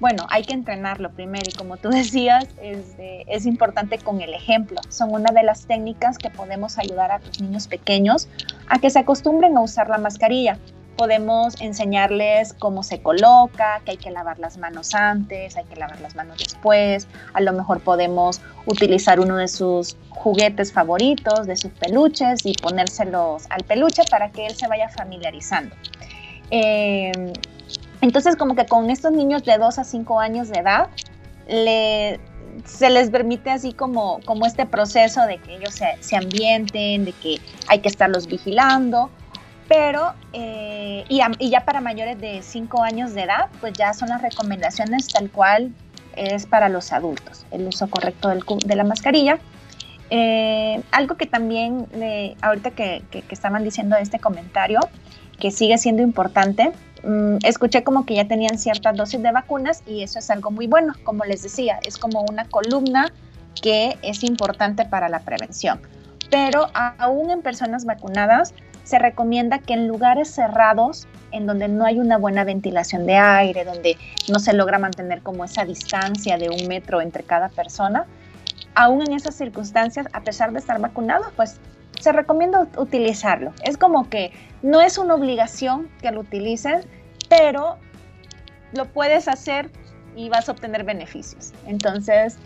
bueno, 0.00 0.26
hay 0.30 0.42
que 0.42 0.52
entrenarlo 0.52 1.12
primero 1.12 1.44
y 1.48 1.52
como 1.52 1.76
tú 1.76 1.90
decías, 2.00 2.48
es, 2.60 2.96
es, 2.98 3.46
importante 3.46 3.98
con 3.98 4.20
el 4.20 4.34
ejemplo. 4.34 4.80
Son 4.88 5.12
una 5.12 5.30
de 5.30 5.44
las 5.44 5.64
técnicas 5.66 6.18
que 6.18 6.28
podemos 6.28 6.76
ayudar 6.76 7.12
a 7.12 7.20
los 7.20 7.40
niños 7.40 7.68
pequeños 7.68 8.26
a 8.66 8.80
que 8.80 8.90
se 8.90 8.98
acostumbren 8.98 9.56
a 9.56 9.60
usar 9.60 9.88
la 9.88 9.98
mascarilla 9.98 10.58
podemos 11.02 11.60
enseñarles 11.60 12.52
cómo 12.52 12.84
se 12.84 13.02
coloca, 13.02 13.80
que 13.84 13.90
hay 13.90 13.96
que 13.96 14.12
lavar 14.12 14.38
las 14.38 14.56
manos 14.56 14.94
antes, 14.94 15.56
hay 15.56 15.64
que 15.64 15.74
lavar 15.74 16.00
las 16.00 16.14
manos 16.14 16.38
después. 16.38 17.08
A 17.34 17.40
lo 17.40 17.52
mejor 17.52 17.80
podemos 17.80 18.40
utilizar 18.66 19.18
uno 19.18 19.36
de 19.36 19.48
sus 19.48 19.96
juguetes 20.10 20.72
favoritos, 20.72 21.48
de 21.48 21.56
sus 21.56 21.72
peluches 21.72 22.46
y 22.46 22.52
ponérselos 22.52 23.46
al 23.50 23.64
peluche 23.64 24.04
para 24.12 24.30
que 24.30 24.46
él 24.46 24.54
se 24.54 24.68
vaya 24.68 24.88
familiarizando. 24.90 25.74
Em, 26.50 27.32
entonces, 28.00 28.36
como 28.36 28.54
que 28.54 28.66
con 28.66 28.88
estos 28.88 29.10
niños 29.10 29.42
de 29.42 29.58
2 29.58 29.80
a 29.80 29.82
5 29.82 30.20
años 30.20 30.50
de 30.50 30.60
edad, 30.60 30.88
se 32.64 32.90
les 32.90 33.10
permite 33.10 33.50
así 33.50 33.72
como, 33.72 34.20
como 34.24 34.46
este 34.46 34.66
proceso 34.66 35.26
de 35.26 35.38
que 35.38 35.56
ellos 35.56 35.74
se, 35.74 35.96
se 35.98 36.14
ambienten, 36.14 37.06
de 37.06 37.12
que 37.12 37.40
hay 37.66 37.80
que 37.80 37.88
estarlos 37.88 38.28
vigilando, 38.28 39.10
pero 39.72 40.12
eh, 40.34 41.04
y, 41.08 41.48
ya 41.48 41.64
para 41.64 41.80
mayores 41.80 42.20
de 42.20 42.42
5 42.42 42.82
años 42.82 43.14
de 43.14 43.22
edad, 43.22 43.48
pues 43.58 43.72
ya 43.72 43.94
son 43.94 44.10
las 44.10 44.20
recomendaciones 44.20 45.08
tal 45.08 45.30
cual 45.30 45.72
es 46.14 46.44
para 46.44 46.68
los 46.68 46.92
adultos, 46.92 47.46
el 47.50 47.66
uso 47.66 47.88
correcto 47.88 48.28
de 48.28 48.76
la 48.76 48.84
mascarilla. 48.84 49.38
Eh, 50.10 50.82
algo 50.90 51.16
que 51.16 51.24
también, 51.24 51.86
ahorita 52.42 52.72
que, 52.72 53.02
que, 53.10 53.24
estaban 53.30 53.64
diciendo 53.64 53.96
este 53.96 54.18
comentario, 54.18 54.78
que 55.40 55.50
sigue 55.50 55.78
siendo 55.78 56.02
importante, 56.02 56.72
mm, 57.02 57.38
escuché 57.42 57.82
como 57.82 58.04
que 58.04 58.16
ya 58.16 58.28
tenían 58.28 58.58
ciertas 58.58 58.94
dosis 58.94 59.22
de 59.22 59.32
vacunas 59.32 59.82
y 59.86 60.02
eso 60.02 60.18
es 60.18 60.28
algo 60.28 60.50
muy 60.50 60.66
bueno, 60.66 60.92
como 61.02 61.24
les 61.24 61.42
decía, 61.42 61.80
es 61.82 61.96
como 61.96 62.26
una 62.28 62.44
columna 62.44 63.10
que 63.62 63.96
es 64.02 64.22
importante 64.22 64.84
para 64.84 65.08
la 65.08 65.20
prevención. 65.20 65.80
Pero 66.30 66.66
aún 66.74 67.30
en 67.30 67.40
personas 67.40 67.86
vacunadas, 67.86 68.52
se 68.84 68.98
recomienda 68.98 69.58
que 69.58 69.74
en 69.74 69.88
lugares 69.88 70.28
cerrados, 70.28 71.06
en 71.30 71.46
donde 71.46 71.68
no 71.68 71.84
hay 71.84 71.98
una 71.98 72.18
buena 72.18 72.44
ventilación 72.44 73.06
de 73.06 73.16
aire, 73.16 73.64
donde 73.64 73.96
no 74.30 74.38
se 74.38 74.52
logra 74.52 74.78
mantener 74.78 75.22
como 75.22 75.44
esa 75.44 75.64
distancia 75.64 76.36
de 76.36 76.50
un 76.50 76.68
metro 76.68 77.00
entre 77.00 77.22
cada 77.22 77.48
persona, 77.48 78.06
aún 78.74 79.02
en 79.02 79.12
esas 79.12 79.34
circunstancias, 79.34 80.06
a 80.12 80.20
pesar 80.22 80.52
de 80.52 80.58
estar 80.58 80.80
vacunado, 80.80 81.24
pues 81.36 81.58
se 82.00 82.12
recomienda 82.12 82.66
utilizarlo. 82.76 83.52
Es 83.64 83.76
como 83.76 84.08
que 84.08 84.32
no 84.62 84.80
es 84.80 84.98
una 84.98 85.14
obligación 85.14 85.88
que 86.00 86.10
lo 86.10 86.20
utilices, 86.20 86.86
pero 87.28 87.78
lo 88.72 88.86
puedes 88.86 89.28
hacer 89.28 89.70
y 90.16 90.28
vas 90.28 90.48
a 90.48 90.52
obtener 90.52 90.84
beneficios. 90.84 91.52
Entonces, 91.66 92.36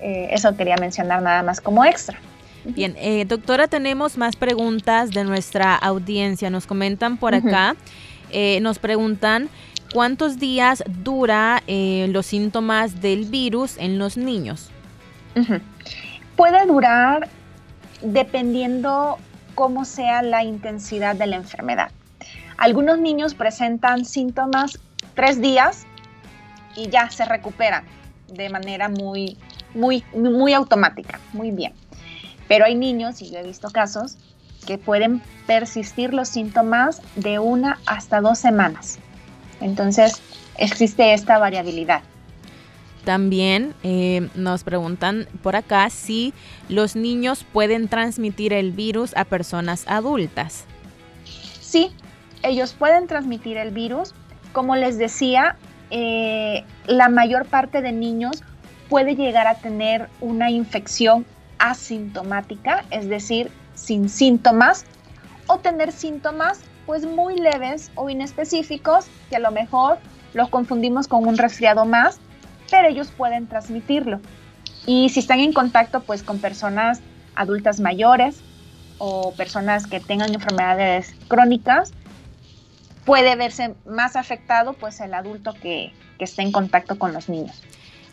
eh, 0.00 0.28
eso 0.30 0.56
quería 0.56 0.76
mencionar 0.76 1.22
nada 1.22 1.42
más 1.42 1.60
como 1.60 1.84
extra. 1.84 2.18
Bien, 2.64 2.94
eh, 2.98 3.24
doctora, 3.24 3.66
tenemos 3.66 4.16
más 4.16 4.36
preguntas 4.36 5.10
de 5.10 5.24
nuestra 5.24 5.74
audiencia. 5.74 6.48
Nos 6.48 6.66
comentan 6.66 7.16
por 7.16 7.34
acá, 7.34 7.74
eh, 8.30 8.60
nos 8.60 8.78
preguntan 8.78 9.48
cuántos 9.92 10.38
días 10.38 10.84
dura 10.86 11.62
eh, 11.66 12.06
los 12.10 12.26
síntomas 12.26 13.00
del 13.00 13.24
virus 13.24 13.76
en 13.78 13.98
los 13.98 14.16
niños. 14.16 14.70
Puede 16.36 16.66
durar 16.66 17.28
dependiendo 18.00 19.18
cómo 19.54 19.84
sea 19.84 20.22
la 20.22 20.44
intensidad 20.44 21.16
de 21.16 21.26
la 21.26 21.36
enfermedad. 21.36 21.90
Algunos 22.58 22.98
niños 22.98 23.34
presentan 23.34 24.04
síntomas 24.04 24.78
tres 25.14 25.40
días 25.40 25.84
y 26.76 26.88
ya 26.88 27.10
se 27.10 27.24
recuperan 27.24 27.84
de 28.28 28.48
manera 28.48 28.88
muy, 28.88 29.36
muy, 29.74 30.04
muy 30.14 30.52
automática. 30.52 31.18
Muy 31.32 31.50
bien. 31.50 31.72
Pero 32.52 32.66
hay 32.66 32.74
niños, 32.74 33.22
y 33.22 33.30
yo 33.30 33.38
he 33.38 33.42
visto 33.42 33.70
casos, 33.70 34.18
que 34.66 34.76
pueden 34.76 35.22
persistir 35.46 36.12
los 36.12 36.28
síntomas 36.28 37.00
de 37.16 37.38
una 37.38 37.78
hasta 37.86 38.20
dos 38.20 38.38
semanas. 38.38 38.98
Entonces, 39.62 40.20
existe 40.58 41.14
esta 41.14 41.38
variabilidad. 41.38 42.02
También 43.06 43.72
eh, 43.82 44.28
nos 44.34 44.64
preguntan 44.64 45.26
por 45.42 45.56
acá 45.56 45.88
si 45.88 46.34
los 46.68 46.94
niños 46.94 47.46
pueden 47.54 47.88
transmitir 47.88 48.52
el 48.52 48.72
virus 48.72 49.16
a 49.16 49.24
personas 49.24 49.86
adultas. 49.88 50.66
Sí, 51.58 51.90
ellos 52.42 52.74
pueden 52.78 53.06
transmitir 53.06 53.56
el 53.56 53.70
virus. 53.70 54.12
Como 54.52 54.76
les 54.76 54.98
decía, 54.98 55.56
eh, 55.88 56.64
la 56.84 57.08
mayor 57.08 57.46
parte 57.46 57.80
de 57.80 57.92
niños 57.92 58.42
puede 58.90 59.16
llegar 59.16 59.46
a 59.46 59.54
tener 59.54 60.10
una 60.20 60.50
infección 60.50 61.24
asintomática, 61.62 62.84
es 62.90 63.08
decir, 63.08 63.50
sin 63.74 64.08
síntomas, 64.08 64.84
o 65.46 65.58
tener 65.58 65.92
síntomas 65.92 66.60
pues 66.86 67.06
muy 67.06 67.36
leves 67.36 67.92
o 67.94 68.10
inespecíficos 68.10 69.06
que 69.30 69.36
a 69.36 69.38
lo 69.38 69.52
mejor 69.52 69.98
los 70.34 70.48
confundimos 70.48 71.06
con 71.06 71.26
un 71.26 71.38
resfriado 71.38 71.84
más, 71.84 72.18
pero 72.68 72.88
ellos 72.88 73.12
pueden 73.16 73.46
transmitirlo. 73.46 74.20
Y 74.86 75.10
si 75.10 75.20
están 75.20 75.38
en 75.38 75.52
contacto 75.52 76.00
pues 76.00 76.24
con 76.24 76.40
personas 76.40 77.00
adultas 77.36 77.78
mayores 77.78 78.40
o 78.98 79.32
personas 79.32 79.86
que 79.86 80.00
tengan 80.00 80.34
enfermedades 80.34 81.14
crónicas, 81.28 81.92
puede 83.04 83.36
verse 83.36 83.74
más 83.86 84.16
afectado 84.16 84.72
pues 84.72 85.00
el 85.00 85.14
adulto 85.14 85.54
que, 85.54 85.92
que 86.18 86.24
esté 86.24 86.42
en 86.42 86.50
contacto 86.50 86.98
con 86.98 87.12
los 87.12 87.28
niños. 87.28 87.62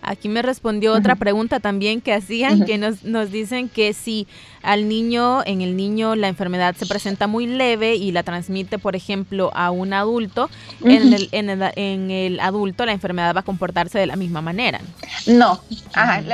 Aquí 0.01 0.29
me 0.29 0.41
respondió 0.41 0.93
otra 0.93 1.15
pregunta 1.15 1.59
también 1.59 2.01
que 2.01 2.13
hacían, 2.13 2.65
que 2.65 2.77
nos, 2.77 3.03
nos 3.03 3.31
dicen 3.31 3.69
que 3.69 3.93
si 3.93 4.27
al 4.63 4.87
niño, 4.87 5.43
en 5.45 5.61
el 5.61 5.75
niño 5.75 6.15
la 6.15 6.27
enfermedad 6.27 6.75
se 6.75 6.85
presenta 6.85 7.27
muy 7.27 7.47
leve 7.47 7.95
y 7.95 8.11
la 8.11 8.23
transmite, 8.23 8.79
por 8.79 8.95
ejemplo, 8.95 9.51
a 9.53 9.71
un 9.71 9.93
adulto, 9.93 10.49
en, 10.83 11.13
el, 11.13 11.29
en, 11.31 11.49
el, 11.49 11.71
en, 11.75 12.11
el, 12.11 12.39
adulto 12.39 12.85
la 12.85 12.93
enfermedad 12.93 13.35
va 13.35 13.41
a 13.41 13.43
comportarse 13.43 13.99
de 13.99 14.07
la 14.07 14.15
misma 14.15 14.41
manera. 14.41 14.79
No, 15.27 15.61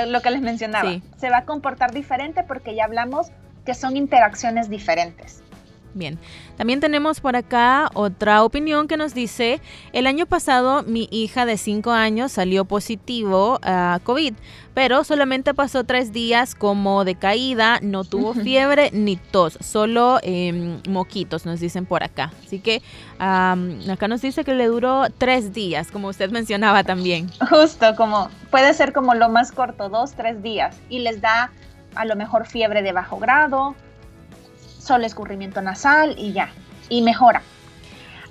lo, 0.07 0.21
que 0.21 0.31
les 0.31 0.41
mencionaba, 0.41 0.99
se 1.17 1.29
va 1.29 1.37
a 1.37 1.45
comportar 1.45 1.93
diferente 1.93 2.43
porque 2.43 2.75
ya 2.75 2.85
hablamos 2.85 3.27
que 3.65 3.73
son 3.73 3.97
interacciones 3.97 4.69
diferentes. 4.69 5.41
Bien, 5.95 6.19
también 6.57 6.81
tenemos 6.81 7.21
por 7.21 7.37
acá 7.37 7.89
otra 7.93 8.43
opinión 8.43 8.89
que 8.89 8.97
nos 8.97 9.13
dice, 9.13 9.61
el 9.93 10.07
año 10.07 10.25
pasado 10.25 10.83
mi 10.83 11.07
hija 11.09 11.45
de 11.45 11.55
5 11.55 11.89
años 11.91 12.33
salió 12.33 12.65
positivo 12.65 13.59
a 13.63 14.01
COVID, 14.03 14.33
pero 14.73 15.05
solamente 15.05 15.53
pasó 15.53 15.85
tres 15.85 16.11
días 16.11 16.53
como 16.53 17.05
de 17.05 17.15
caída, 17.15 17.79
no 17.81 18.03
tuvo 18.03 18.33
fiebre 18.33 18.89
ni 18.91 19.15
tos, 19.15 19.57
solo 19.61 20.19
em, 20.21 20.81
moquitos 20.89 21.45
nos 21.45 21.61
dicen 21.61 21.85
por 21.85 22.03
acá. 22.03 22.33
Así 22.45 22.59
que 22.59 22.81
acá 23.17 24.09
nos 24.09 24.21
dice 24.21 24.43
que 24.43 24.53
le 24.53 24.67
duró 24.67 25.05
tres 25.17 25.53
días, 25.53 25.91
como 25.91 26.09
usted 26.09 26.29
mencionaba 26.29 26.83
también. 26.83 27.31
Justo, 27.49 27.95
como 27.95 28.29
puede 28.51 28.73
ser 28.73 28.91
como 28.91 29.15
lo 29.15 29.29
más 29.29 29.53
corto, 29.53 29.87
dos, 29.87 30.11
tres 30.11 30.43
días, 30.43 30.75
y 30.89 30.99
les 30.99 31.21
da 31.21 31.51
a 31.95 32.03
lo 32.03 32.17
mejor 32.17 32.45
fiebre 32.45 32.81
de 32.81 32.91
bajo 32.91 33.17
grado, 33.17 33.75
solo 34.85 35.05
escurrimiento 35.05 35.61
nasal 35.61 36.15
y 36.17 36.31
ya, 36.33 36.49
y 36.89 37.01
mejora. 37.01 37.41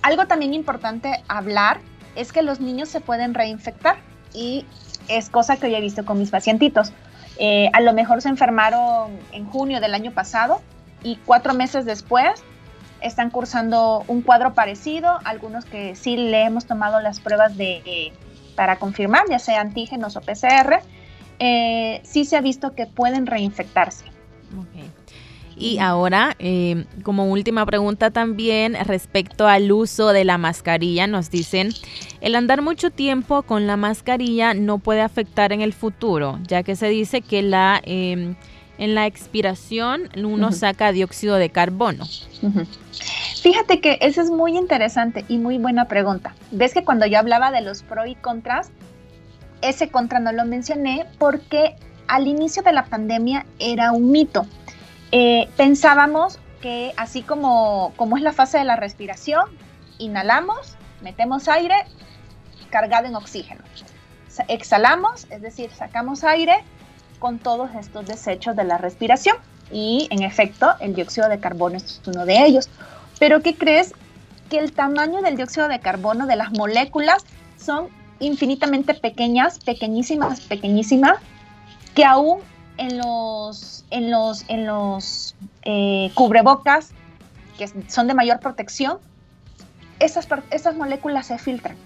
Algo 0.02 0.26
también 0.26 0.54
importante 0.54 1.22
hablar 1.28 1.80
es 2.14 2.32
que 2.32 2.42
los 2.42 2.60
niños 2.60 2.88
se 2.88 3.00
pueden 3.00 3.34
reinfectar 3.34 3.96
y 4.32 4.64
es 5.08 5.30
cosa 5.30 5.56
que 5.56 5.70
yo 5.70 5.76
he 5.76 5.80
visto 5.80 6.04
con 6.04 6.18
mis 6.18 6.30
pacientitos. 6.30 6.92
Eh, 7.38 7.68
a 7.72 7.80
lo 7.80 7.92
mejor 7.92 8.22
se 8.22 8.28
enfermaron 8.28 9.18
en 9.32 9.46
junio 9.46 9.80
del 9.80 9.94
año 9.94 10.12
pasado 10.12 10.60
y 11.02 11.16
cuatro 11.24 11.54
meses 11.54 11.84
después 11.84 12.42
están 13.00 13.30
cursando 13.30 14.04
un 14.06 14.22
cuadro 14.22 14.54
parecido, 14.54 15.18
algunos 15.24 15.64
que 15.64 15.96
sí 15.96 16.16
le 16.16 16.44
hemos 16.44 16.64
tomado 16.64 17.00
las 17.00 17.20
pruebas 17.20 17.56
de, 17.56 18.12
para 18.54 18.76
confirmar, 18.76 19.24
ya 19.28 19.38
sea 19.38 19.60
antígenos 19.60 20.16
o 20.16 20.20
PCR, 20.20 20.80
eh, 21.38 22.00
sí 22.04 22.24
se 22.24 22.36
ha 22.36 22.40
visto 22.40 22.74
que 22.74 22.86
pueden 22.86 23.26
reinfectarse. 23.26 24.04
Y 25.56 25.78
ahora, 25.78 26.34
em, 26.38 26.84
como 27.02 27.30
última 27.30 27.64
pregunta 27.64 28.10
también 28.10 28.76
respecto 28.86 29.46
al 29.46 29.70
uso 29.70 30.08
de 30.12 30.24
la 30.24 30.38
mascarilla, 30.38 31.06
nos 31.06 31.30
dicen, 31.30 31.72
el 32.20 32.34
andar 32.34 32.62
mucho 32.62 32.90
tiempo 32.90 33.42
con 33.42 33.66
la 33.66 33.76
mascarilla 33.76 34.54
no 34.54 34.78
puede 34.78 35.00
afectar 35.00 35.52
en 35.52 35.60
el 35.60 35.72
futuro, 35.72 36.38
ya 36.46 36.62
que 36.62 36.76
se 36.76 36.88
dice 36.88 37.20
que 37.22 37.42
la, 37.42 37.80
em, 37.84 38.34
en 38.78 38.94
la 38.94 39.06
expiración 39.06 40.08
uno 40.16 40.50
saca 40.50 40.90
dióxido 40.92 41.36
de 41.36 41.50
carbono. 41.50 42.04
Fíjate 43.42 43.80
que 43.80 43.98
eso 44.00 44.20
es 44.20 44.30
muy 44.30 44.56
interesante 44.56 45.24
y 45.28 45.38
muy 45.38 45.58
buena 45.58 45.86
pregunta. 45.86 46.34
Ves 46.50 46.74
que 46.74 46.84
cuando 46.84 47.06
yo 47.06 47.18
hablaba 47.18 47.50
de 47.50 47.60
los 47.60 47.82
pro 47.82 48.06
y 48.06 48.14
contras, 48.16 48.70
ese 49.62 49.88
contra 49.88 50.18
no 50.18 50.32
lo 50.32 50.44
mencioné 50.44 51.06
porque 51.18 51.76
al 52.08 52.26
inicio 52.26 52.62
de 52.62 52.72
la 52.72 52.84
pandemia 52.86 53.46
era 53.58 53.92
un 53.92 54.10
mito 54.10 54.46
eh, 55.16 55.48
pensábamos 55.56 56.40
que 56.60 56.92
así 56.96 57.22
como, 57.22 57.92
como 57.96 58.16
es 58.16 58.22
la 58.22 58.32
fase 58.32 58.58
de 58.58 58.64
la 58.64 58.74
respiración, 58.74 59.44
inhalamos, 59.98 60.76
metemos 61.02 61.46
aire 61.48 61.76
cargado 62.70 63.06
en 63.06 63.14
oxígeno. 63.14 63.62
Exhalamos, 64.48 65.26
es 65.30 65.40
decir, 65.40 65.70
sacamos 65.70 66.24
aire 66.24 66.64
con 67.20 67.38
todos 67.38 67.70
estos 67.76 68.06
desechos 68.06 68.56
de 68.56 68.64
la 68.64 68.78
respiración 68.78 69.36
y 69.70 70.08
en 70.10 70.24
efecto 70.24 70.74
el 70.80 70.96
dióxido 70.96 71.28
de 71.28 71.38
carbono 71.38 71.76
es 71.76 72.02
uno 72.06 72.26
de 72.26 72.44
ellos. 72.44 72.68
Pero 73.20 73.40
¿qué 73.40 73.54
crees? 73.54 73.94
porque 74.44 74.58
el 74.58 74.72
tamaño 74.72 75.22
del 75.22 75.36
dióxido 75.36 75.68
de 75.68 75.80
carbono 75.80 76.26
de 76.26 76.36
las 76.36 76.52
moléculas 76.52 77.24
son 77.58 77.88
infinitamente 78.20 78.94
pequeñas, 78.94 79.58
pequeñísimas, 79.58 80.40
pequeñísimas, 80.40 81.18
que 81.94 82.04
aún 82.04 82.40
en 82.76 82.98
los, 82.98 83.84
en 83.90 84.10
los, 84.10 84.44
en 84.48 84.66
los 84.66 85.36
eh, 85.62 86.10
cubrebocas, 86.14 86.90
que 87.58 87.68
son 87.88 88.06
de 88.06 88.14
mayor 88.14 88.40
protección, 88.40 88.98
esas, 90.00 90.26
esas 90.50 90.76
moléculas 90.76 91.26
se 91.26 91.38
filtran. 91.38 91.76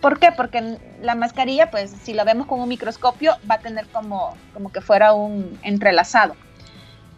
¿Por 0.00 0.20
qué? 0.20 0.30
Porque 0.32 0.78
la 1.02 1.14
mascarilla, 1.14 1.70
pues 1.70 1.90
si 1.90 2.14
lo 2.14 2.24
vemos 2.24 2.46
con 2.46 2.60
un 2.60 2.68
microscopio, 2.68 3.34
va 3.50 3.56
a 3.56 3.58
tener 3.58 3.86
como, 3.88 4.36
como 4.54 4.70
que 4.70 4.80
fuera 4.80 5.12
un 5.12 5.58
entrelazado. 5.62 6.36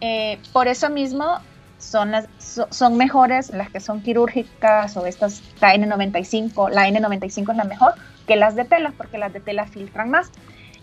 Eh, 0.00 0.38
por 0.52 0.66
eso 0.66 0.88
mismo 0.88 1.40
son, 1.78 2.12
las, 2.12 2.26
son 2.38 2.96
mejores 2.96 3.50
las 3.50 3.70
que 3.70 3.80
son 3.80 4.02
quirúrgicas 4.02 4.96
o 4.96 5.04
estas, 5.04 5.42
la 5.60 5.74
N95, 5.74 6.70
la 6.70 6.88
N95 6.88 7.50
es 7.50 7.56
la 7.56 7.64
mejor 7.64 7.94
que 8.26 8.36
las 8.36 8.54
de 8.54 8.64
tela, 8.64 8.92
porque 8.96 9.18
las 9.18 9.32
de 9.32 9.40
tela 9.40 9.66
filtran 9.66 10.10
más. 10.10 10.30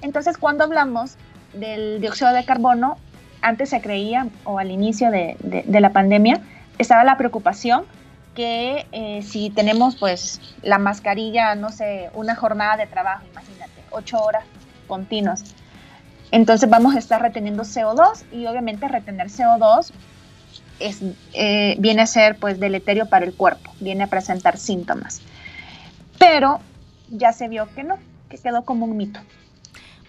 Entonces, 0.02 0.38
cuando 0.38 0.66
hablamos 0.66 1.16
del 1.60 2.02
dióxido 2.02 2.32
de 2.34 2.46
carbono, 2.46 2.98
antes 3.42 3.70
se 3.70 3.82
creía, 3.82 4.28
o 4.44 4.60
al 4.60 4.72
inicio 4.72 5.12
de, 5.12 5.36
la 5.68 5.92
pandemia, 5.92 6.42
estaba 6.78 7.04
la 7.04 7.18
preocupación 7.18 7.86
que 8.36 8.86
eh, 8.92 9.22
si 9.24 9.50
tenemos 9.50 9.96
pues 9.96 10.42
la 10.62 10.78
mascarilla, 10.78 11.56
no 11.56 11.70
sé, 11.70 12.10
una 12.14 12.36
jornada 12.36 12.78
de 12.78 12.86
trabajo, 12.86 13.26
imagínate, 13.32 13.82
ocho 13.92 14.20
horas 14.20 14.44
continuas, 14.88 15.44
entonces 16.32 16.70
vamos 16.70 16.96
a 16.96 17.00
estar 17.00 17.22
reteniendo 17.22 17.64
CO2 17.64 18.24
y 18.32 18.46
obviamente 18.48 18.88
retener 18.88 19.28
CO2 19.28 19.92
es, 20.80 21.02
eh, 21.34 21.76
viene 21.80 22.02
a 22.02 22.06
ser 22.06 22.38
pues 22.38 22.60
deleterio 22.60 23.08
para 23.08 23.26
el 23.26 23.34
cuerpo, 23.34 23.72
viene 23.80 24.04
a 24.04 24.08
presentar 24.08 24.58
síntomas. 24.58 25.22
Pero 26.20 26.60
ya 27.10 27.32
se 27.32 27.48
vio 27.48 27.68
que 27.74 27.84
no, 27.84 27.98
que 28.30 28.38
quedó 28.38 28.66
como 28.66 28.86
un 28.86 28.98
mito. 28.98 29.20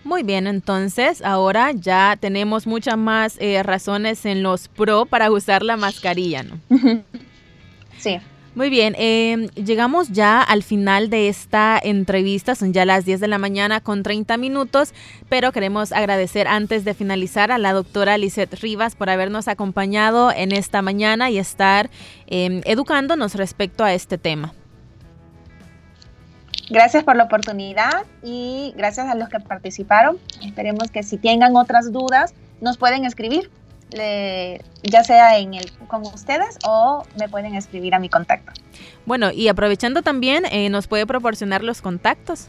Muy 0.04 0.22
bien, 0.22 0.46
entonces 0.46 1.22
ahora 1.22 1.72
ya 1.72 2.16
tenemos 2.18 2.66
muchas 2.66 2.96
más 2.96 3.36
eh, 3.40 3.62
razones 3.62 4.24
en 4.24 4.42
los 4.42 4.68
pro 4.68 5.06
para 5.06 5.30
usar 5.30 5.62
la 5.62 5.76
mascarilla, 5.76 6.44
¿no? 6.44 6.58
sí. 7.98 8.18
Muy 8.54 8.70
bien, 8.70 8.96
em, 8.98 9.46
llegamos 9.50 10.08
ya 10.08 10.42
al 10.42 10.64
final 10.64 11.10
de 11.10 11.28
esta 11.28 11.78
entrevista, 11.80 12.56
son 12.56 12.72
ya 12.72 12.84
las 12.84 13.04
10 13.04 13.20
de 13.20 13.28
la 13.28 13.38
mañana 13.38 13.80
con 13.80 14.02
30 14.02 14.36
minutos, 14.36 14.94
pero 15.28 15.52
queremos 15.52 15.92
agradecer 15.92 16.48
antes 16.48 16.84
de 16.84 16.94
finalizar 16.94 17.52
a 17.52 17.58
la 17.58 17.72
doctora 17.72 18.18
Lisette 18.18 18.54
Rivas 18.54 18.96
por 18.96 19.10
habernos 19.10 19.46
acompañado 19.46 20.32
en 20.32 20.50
esta 20.50 20.82
mañana 20.82 21.30
y 21.30 21.38
estar 21.38 21.88
em, 22.26 22.62
educándonos 22.64 23.36
respecto 23.36 23.84
a 23.84 23.94
este 23.94 24.18
tema. 24.18 24.54
Gracias 26.70 27.04
por 27.04 27.16
la 27.16 27.24
oportunidad 27.24 28.04
y 28.22 28.74
gracias 28.76 29.08
a 29.08 29.14
los 29.14 29.28
que 29.28 29.40
participaron. 29.40 30.18
Esperemos 30.44 30.90
que 30.90 31.02
si 31.02 31.16
tengan 31.16 31.56
otras 31.56 31.92
dudas 31.92 32.34
nos 32.60 32.76
pueden 32.76 33.04
escribir 33.04 33.50
ya 33.90 35.04
sea 35.04 35.38
en 35.38 35.54
el, 35.54 35.70
con 35.86 36.02
ustedes 36.02 36.58
o 36.66 37.04
me 37.18 37.28
pueden 37.28 37.54
escribir 37.54 37.94
a 37.94 37.98
mi 37.98 38.08
contacto. 38.08 38.52
Bueno, 39.06 39.30
y 39.30 39.48
aprovechando 39.48 40.02
también, 40.02 40.44
eh, 40.50 40.68
¿nos 40.68 40.86
puede 40.86 41.06
proporcionar 41.06 41.62
los 41.62 41.80
contactos? 41.80 42.48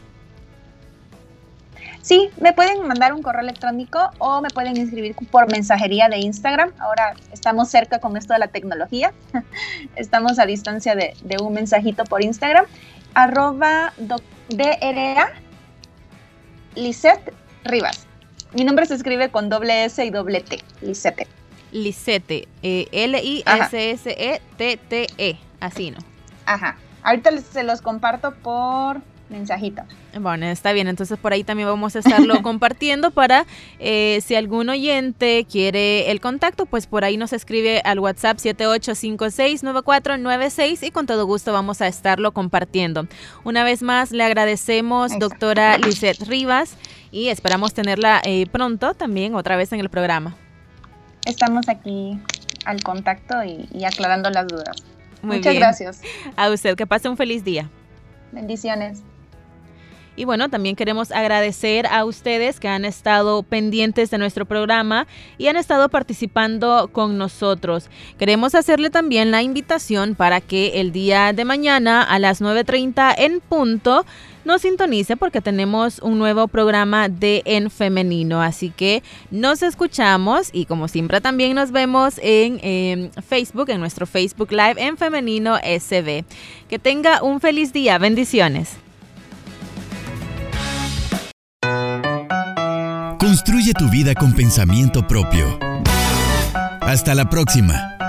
Sí, 2.02 2.30
me 2.40 2.54
pueden 2.54 2.86
mandar 2.86 3.12
un 3.12 3.22
correo 3.22 3.42
electrónico 3.42 4.10
o 4.18 4.40
me 4.40 4.48
pueden 4.48 4.76
inscribir 4.76 5.14
por 5.30 5.50
mensajería 5.50 6.08
de 6.08 6.18
Instagram. 6.18 6.72
Ahora 6.78 7.14
estamos 7.30 7.68
cerca 7.68 7.98
con 7.98 8.16
esto 8.16 8.32
de 8.32 8.38
la 8.38 8.48
tecnología. 8.48 9.12
estamos 9.96 10.38
a 10.38 10.46
distancia 10.46 10.94
de, 10.94 11.14
un 11.42 11.52
mensajito 11.52 12.04
por 12.04 12.22
Instagram. 12.22 12.64
Arroba 13.14 13.92
DRA 14.48 15.32
Lisette 16.74 17.32
Rivas. 17.64 18.06
Mi 18.52 18.64
nombre 18.64 18.86
se 18.86 18.94
escribe 18.94 19.30
con 19.30 19.48
doble 19.48 19.84
S 19.84 20.04
y 20.04 20.10
doble 20.10 20.40
T, 20.40 20.58
Lisette. 20.80 21.28
Lisette, 21.72 22.48
eh, 22.62 22.88
L-I-S-S-E-T-T-E, 22.90 23.38
así, 25.60 25.92
¿no? 25.92 25.98
Ajá. 26.46 26.76
Ahorita 27.02 27.30
se 27.38 27.62
los 27.62 27.80
comparto 27.80 28.34
por 28.34 29.00
mensajito. 29.30 29.82
Bueno, 30.18 30.46
está 30.46 30.72
bien, 30.72 30.88
entonces 30.88 31.18
por 31.18 31.32
ahí 31.32 31.44
también 31.44 31.68
vamos 31.68 31.94
a 31.96 32.00
estarlo 32.00 32.42
compartiendo 32.50 33.10
para 33.10 33.46
eh, 33.78 34.20
si 34.24 34.34
algún 34.34 34.68
oyente 34.68 35.46
quiere 35.50 36.10
el 36.10 36.20
contacto, 36.20 36.66
pues 36.66 36.86
por 36.86 37.04
ahí 37.04 37.16
nos 37.16 37.32
escribe 37.32 37.80
al 37.84 38.00
WhatsApp 38.00 38.36
78569496 38.38 40.86
y 40.86 40.90
con 40.90 41.06
todo 41.06 41.24
gusto 41.26 41.52
vamos 41.52 41.80
a 41.80 41.86
estarlo 41.86 42.32
compartiendo. 42.32 43.06
Una 43.44 43.64
vez 43.64 43.82
más 43.82 44.10
le 44.10 44.24
agradecemos, 44.24 45.18
doctora 45.18 45.78
Lisette 45.78 46.26
Rivas, 46.26 46.76
y 47.12 47.28
esperamos 47.28 47.74
tenerla 47.74 48.22
eh, 48.24 48.46
pronto 48.50 48.94
también 48.94 49.34
otra 49.34 49.56
vez 49.56 49.72
en 49.72 49.80
el 49.80 49.90
programa. 49.90 50.36
Estamos 51.26 51.68
aquí 51.68 52.18
al 52.64 52.82
contacto 52.82 53.34
y, 53.44 53.84
aclarando 53.84 54.30
las 54.30 54.46
dudas. 54.46 54.76
Muchas 55.22 55.54
gracias. 55.54 56.00
A 56.36 56.50
usted, 56.50 56.76
que 56.76 56.86
pase 56.86 57.08
un 57.08 57.16
feliz 57.16 57.44
día. 57.44 57.68
Bendiciones. 58.32 59.02
Y 60.20 60.26
bueno, 60.26 60.50
también 60.50 60.76
queremos 60.76 61.12
agradecer 61.12 61.86
a 61.86 62.04
ustedes 62.04 62.60
que 62.60 62.68
han 62.68 62.84
estado 62.84 63.42
pendientes 63.42 64.10
de 64.10 64.18
nuestro 64.18 64.44
programa 64.44 65.06
y 65.38 65.46
han 65.46 65.56
estado 65.56 65.88
participando 65.88 66.90
con 66.92 67.16
nosotros. 67.16 67.88
Queremos 68.18 68.54
hacerle 68.54 68.90
también 68.90 69.30
la 69.30 69.40
invitación 69.40 70.14
para 70.14 70.42
que 70.42 70.78
el 70.82 70.92
día 70.92 71.32
de 71.32 71.46
mañana 71.46 72.02
a 72.02 72.18
las 72.18 72.42
9.30 72.42 73.14
en 73.16 73.40
punto 73.40 74.04
nos 74.44 74.60
sintonice 74.60 75.16
porque 75.16 75.40
tenemos 75.40 76.00
un 76.00 76.18
nuevo 76.18 76.48
programa 76.48 77.08
de 77.08 77.40
En 77.46 77.70
Femenino. 77.70 78.42
Así 78.42 78.68
que 78.68 79.02
nos 79.30 79.62
escuchamos 79.62 80.50
y 80.52 80.66
como 80.66 80.88
siempre 80.88 81.22
también 81.22 81.54
nos 81.54 81.72
vemos 81.72 82.20
en, 82.22 83.10
Facebook, 83.26 83.70
en 83.70 83.80
nuestro 83.80 84.06
Facebook 84.06 84.52
Live 84.52 84.74
en 84.76 84.98
Femenino 84.98 85.56
SB. 85.56 86.24
Que 86.68 86.78
tenga 86.78 87.22
un 87.22 87.40
feliz 87.40 87.72
día. 87.72 87.96
Bendiciones. 87.96 88.76
Construye 93.30 93.72
tu 93.74 93.88
vida 93.88 94.12
con 94.12 94.32
pensamiento 94.32 95.06
propio. 95.06 95.56
Hasta 96.80 97.14
la 97.14 97.30
próxima. 97.30 97.99